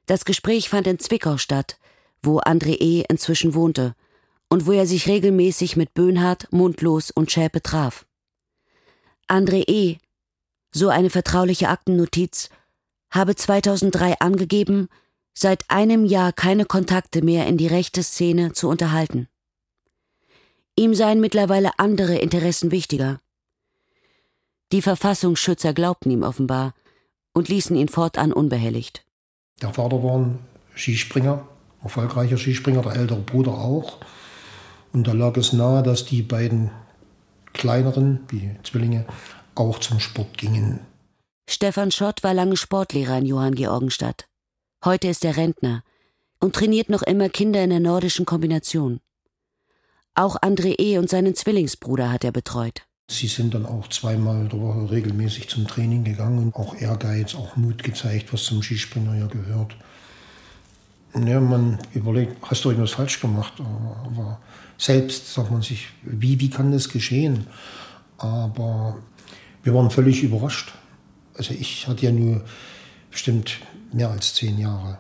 Das 0.07 0.25
Gespräch 0.25 0.68
fand 0.68 0.87
in 0.87 0.98
Zwickau 0.98 1.38
statt, 1.38 1.79
wo 2.22 2.40
André 2.40 2.81
E. 2.81 3.05
inzwischen 3.09 3.55
wohnte 3.55 3.94
und 4.48 4.66
wo 4.66 4.72
er 4.72 4.87
sich 4.87 5.09
regelmäßig 5.09 5.77
mit 5.77 5.94
Böhnhardt, 5.94 6.53
Mundlos 6.53 7.11
und 7.11 7.33
Schäpe 7.33 7.62
traf. 7.62 8.05
André 9.27 9.64
E., 9.66 9.98
so 10.70 10.88
eine 10.88 11.09
vertrauliche 11.09 11.68
Aktennotiz, 11.68 12.51
habe 13.11 13.35
2003 13.35 14.20
angegeben, 14.20 14.88
seit 15.33 15.70
einem 15.70 16.05
Jahr 16.05 16.33
keine 16.33 16.66
Kontakte 16.66 17.22
mehr 17.22 17.46
in 17.46 17.57
die 17.57 17.66
rechte 17.66 18.03
Szene 18.03 18.53
zu 18.53 18.68
unterhalten. 18.68 19.29
Ihm 20.83 20.97
seien 20.97 21.21
mittlerweile 21.21 21.79
andere 21.79 22.16
Interessen 22.16 22.73
wichtiger. 22.73 23.21
Die 24.73 24.83
Verfassungsschützer 24.83 25.75
glaubten 25.75 26.11
ihm 26.11 26.25
offenbar 26.25 26.75
und 27.33 27.49
ließen 27.49 27.77
ihn 27.77 27.87
fortan 27.87 28.33
unbehelligt. 28.33 29.07
Der 29.61 29.73
Vater 29.73 30.03
war 30.03 30.18
ein 30.18 30.40
Skispringer, 30.75 31.47
erfolgreicher 31.85 32.37
Skispringer, 32.37 32.83
der 32.83 32.97
ältere 32.97 33.21
Bruder 33.21 33.53
auch. 33.53 33.99
Und 34.92 35.07
da 35.07 35.12
lag 35.12 35.37
es 35.37 35.53
nahe, 35.53 35.85
dass 35.85 36.05
die 36.05 36.23
beiden 36.23 36.73
kleineren, 37.53 38.27
die 38.33 38.51
Zwillinge, 38.64 39.07
auch 39.55 39.79
zum 39.79 40.01
Sport 40.01 40.37
gingen. 40.37 40.81
Stefan 41.49 41.92
Schott 41.92 42.25
war 42.25 42.35
lange 42.35 42.57
Sportlehrer 42.57 43.18
in 43.18 43.27
Johann 43.27 43.55
Georgenstadt. 43.55 44.27
Heute 44.85 45.07
ist 45.07 45.25
er 45.25 45.37
Rentner 45.37 45.85
und 46.40 46.57
trainiert 46.57 46.88
noch 46.88 47.03
immer 47.03 47.29
Kinder 47.29 47.62
in 47.62 47.71
der 47.71 47.79
nordischen 47.79 48.27
Kombination. 48.27 48.99
Auch 50.14 50.37
André 50.42 50.79
E. 50.79 50.98
und 50.98 51.09
seinen 51.09 51.35
Zwillingsbruder 51.35 52.12
hat 52.12 52.22
er 52.22 52.33
betreut. 52.33 52.83
Sie 53.11 53.29
sind 53.29 53.55
dann 53.55 53.64
auch 53.64 53.88
zweimal 53.88 54.46
der 54.46 54.61
Woche 54.61 54.90
regelmäßig 54.90 55.48
zum 55.48 55.66
Training 55.66 56.05
gegangen 56.05 56.38
und 56.38 56.55
auch 56.55 56.75
Ehrgeiz, 56.79 57.35
auch 57.35 57.57
Mut 57.57 57.83
gezeigt, 57.83 58.31
was 58.33 58.44
zum 58.44 58.62
Skispringer 58.62 59.16
ja 59.16 59.27
gehört. 59.27 59.75
Ja, 61.14 61.40
man 61.40 61.79
überlegt, 61.94 62.37
hast 62.42 62.64
du 62.64 62.70
irgendwas 62.70 62.92
falsch 62.92 63.20
gemacht? 63.20 63.55
Aber 63.59 64.38
selbst 64.77 65.33
sagt 65.33 65.51
man 65.51 65.62
sich, 65.62 65.88
wie, 66.03 66.40
wie 66.40 66.51
kann 66.51 66.72
das 66.72 66.90
geschehen? 66.90 67.46
Aber 68.18 68.98
wir 69.62 69.75
waren 69.75 69.90
völlig 69.90 70.22
überrascht. 70.22 70.72
Also 71.35 71.55
ich 71.55 71.88
hatte 71.88 72.05
ja 72.05 72.12
nur 72.12 72.44
bestimmt 73.11 73.61
mehr 73.92 74.11
als 74.11 74.35
zehn 74.35 74.59
Jahre 74.59 74.98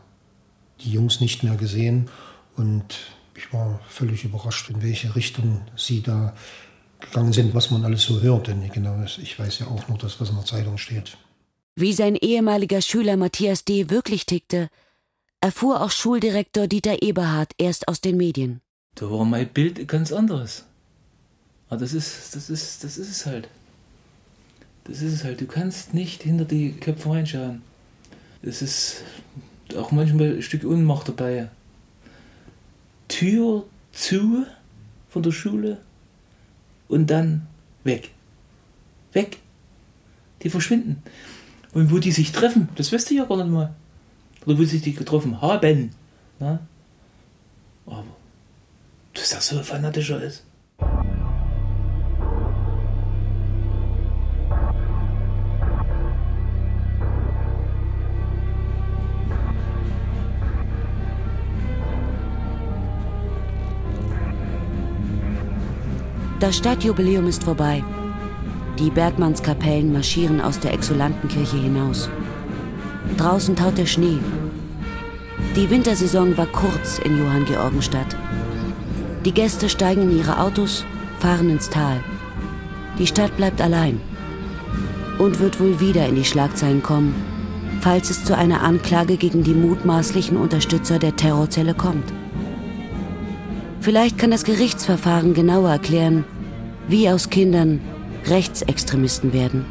die 0.80 0.92
Jungs 0.92 1.20
nicht 1.20 1.42
mehr 1.42 1.56
gesehen 1.56 2.08
und 2.56 2.98
ich 3.34 3.52
war 3.52 3.80
völlig 3.88 4.24
überrascht, 4.24 4.70
in 4.70 4.82
welche 4.82 5.14
Richtung 5.14 5.62
sie 5.76 6.02
da 6.02 6.34
gegangen 7.00 7.32
sind, 7.32 7.54
was 7.54 7.70
man 7.70 7.84
alles 7.84 8.02
so 8.02 8.20
hört. 8.20 8.48
Denn 8.48 8.68
genau, 8.70 9.02
ich 9.02 9.38
weiß 9.38 9.60
ja 9.60 9.66
auch 9.66 9.88
nur 9.88 9.98
das, 9.98 10.20
was 10.20 10.30
in 10.30 10.36
der 10.36 10.44
Zeitung 10.44 10.78
steht. 10.78 11.16
Wie 11.74 11.92
sein 11.92 12.16
ehemaliger 12.16 12.82
Schüler 12.82 13.16
Matthias 13.16 13.64
D. 13.64 13.88
wirklich 13.88 14.26
tickte, 14.26 14.68
erfuhr 15.40 15.80
auch 15.80 15.90
Schuldirektor 15.90 16.66
Dieter 16.66 17.02
Eberhardt 17.02 17.52
erst 17.58 17.88
aus 17.88 18.00
den 18.00 18.16
Medien. 18.16 18.60
Da 18.94 19.10
war 19.10 19.24
mein 19.24 19.48
Bild 19.48 19.88
ganz 19.88 20.12
anderes. 20.12 20.64
Aber 21.68 21.80
das 21.80 21.94
ist, 21.94 22.36
das 22.36 22.50
ist, 22.50 22.84
das 22.84 22.98
ist 22.98 23.10
es 23.10 23.26
halt. 23.26 23.48
Das 24.84 25.00
ist 25.00 25.12
es 25.12 25.24
halt. 25.24 25.40
Du 25.40 25.46
kannst 25.46 25.94
nicht 25.94 26.22
hinter 26.22 26.44
die 26.44 26.72
Köpfe 26.72 27.10
reinschauen. 27.10 27.62
Es 28.42 28.60
ist 28.60 29.02
auch 29.76 29.92
manchmal 29.92 30.34
ein 30.34 30.42
Stück 30.42 30.64
Unmacht 30.64 31.08
dabei. 31.08 31.48
Tür 33.12 33.66
zu 33.92 34.46
von 35.10 35.22
der 35.22 35.32
Schule 35.32 35.78
und 36.88 37.10
dann 37.10 37.46
weg. 37.84 38.10
Weg. 39.12 39.38
Die 40.42 40.48
verschwinden. 40.48 41.02
Und 41.74 41.90
wo 41.90 41.98
die 41.98 42.10
sich 42.10 42.32
treffen, 42.32 42.70
das 42.74 42.90
weißt 42.90 43.10
du 43.10 43.14
ja 43.14 43.24
gar 43.24 43.36
nicht 43.36 43.50
mal. 43.50 43.74
Oder 44.46 44.58
wo 44.58 44.64
sie 44.64 44.78
sich 44.78 44.96
getroffen 44.96 45.42
haben. 45.42 45.90
Na? 46.38 46.60
Aber 47.84 48.16
dass 49.12 49.32
er 49.32 49.40
so 49.42 49.62
fanatischer 49.62 50.22
ist. 50.22 50.44
Das 66.42 66.56
Stadtjubiläum 66.56 67.28
ist 67.28 67.44
vorbei. 67.44 67.84
Die 68.76 68.90
Bergmannskapellen 68.90 69.92
marschieren 69.92 70.40
aus 70.40 70.58
der 70.58 70.74
Exulantenkirche 70.74 71.56
hinaus. 71.56 72.10
Draußen 73.16 73.54
taut 73.54 73.78
der 73.78 73.86
Schnee. 73.86 74.18
Die 75.54 75.70
Wintersaison 75.70 76.36
war 76.36 76.46
kurz 76.46 76.98
in 76.98 77.16
Johann 77.16 77.44
Georgenstadt. 77.44 78.16
Die 79.24 79.30
Gäste 79.30 79.68
steigen 79.68 80.02
in 80.02 80.18
ihre 80.18 80.40
Autos, 80.40 80.84
fahren 81.20 81.48
ins 81.48 81.70
Tal. 81.70 82.00
Die 82.98 83.06
Stadt 83.06 83.36
bleibt 83.36 83.60
allein 83.60 84.00
und 85.20 85.38
wird 85.38 85.60
wohl 85.60 85.78
wieder 85.78 86.08
in 86.08 86.16
die 86.16 86.24
Schlagzeilen 86.24 86.82
kommen, 86.82 87.14
falls 87.82 88.10
es 88.10 88.24
zu 88.24 88.36
einer 88.36 88.64
Anklage 88.64 89.16
gegen 89.16 89.44
die 89.44 89.54
mutmaßlichen 89.54 90.36
Unterstützer 90.36 90.98
der 90.98 91.14
Terrorzelle 91.14 91.74
kommt. 91.74 92.12
Vielleicht 93.80 94.18
kann 94.18 94.32
das 94.32 94.42
Gerichtsverfahren 94.42 95.34
genauer 95.34 95.70
erklären, 95.70 96.24
wie 96.88 97.08
aus 97.08 97.30
Kindern 97.30 97.80
Rechtsextremisten 98.26 99.32
werden. 99.32 99.64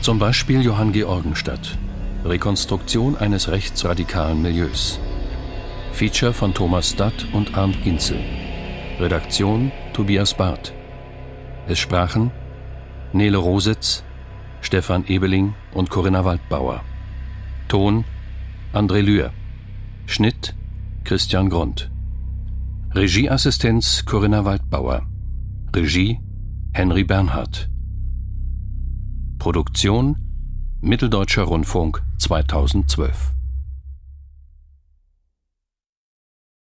Zum 0.00 0.20
Beispiel 0.20 0.62
Johann 0.62 0.92
Georgenstadt. 0.92 1.76
Rekonstruktion 2.24 3.16
eines 3.16 3.48
rechtsradikalen 3.48 4.40
Milieus. 4.40 5.00
Feature 5.92 6.32
von 6.32 6.54
Thomas 6.54 6.90
Stadt 6.90 7.26
und 7.32 7.56
Arndt 7.56 7.82
Ginzel. 7.82 8.20
Redaktion 9.00 9.72
Tobias 9.92 10.34
Barth. 10.34 10.72
Es 11.66 11.78
sprachen 11.78 12.30
Nele 13.12 13.38
Rositz, 13.38 14.04
Stefan 14.60 15.04
Ebeling 15.08 15.54
und 15.74 15.90
Corinna 15.90 16.24
Waldbauer. 16.24 16.84
Ton 17.68 18.04
André 18.72 19.00
Lühr. 19.00 19.32
Schnitt 20.06 20.54
Christian 21.04 21.50
Grund. 21.50 21.90
Regieassistenz 22.94 24.04
Corinna 24.04 24.44
Waldbauer. 24.44 25.06
Regie 25.74 26.20
Henry 26.72 27.02
Bernhardt. 27.02 27.68
Produktion 29.38 30.16
Mitteldeutscher 30.80 31.42
Rundfunk 31.42 32.02
2012 32.18 33.35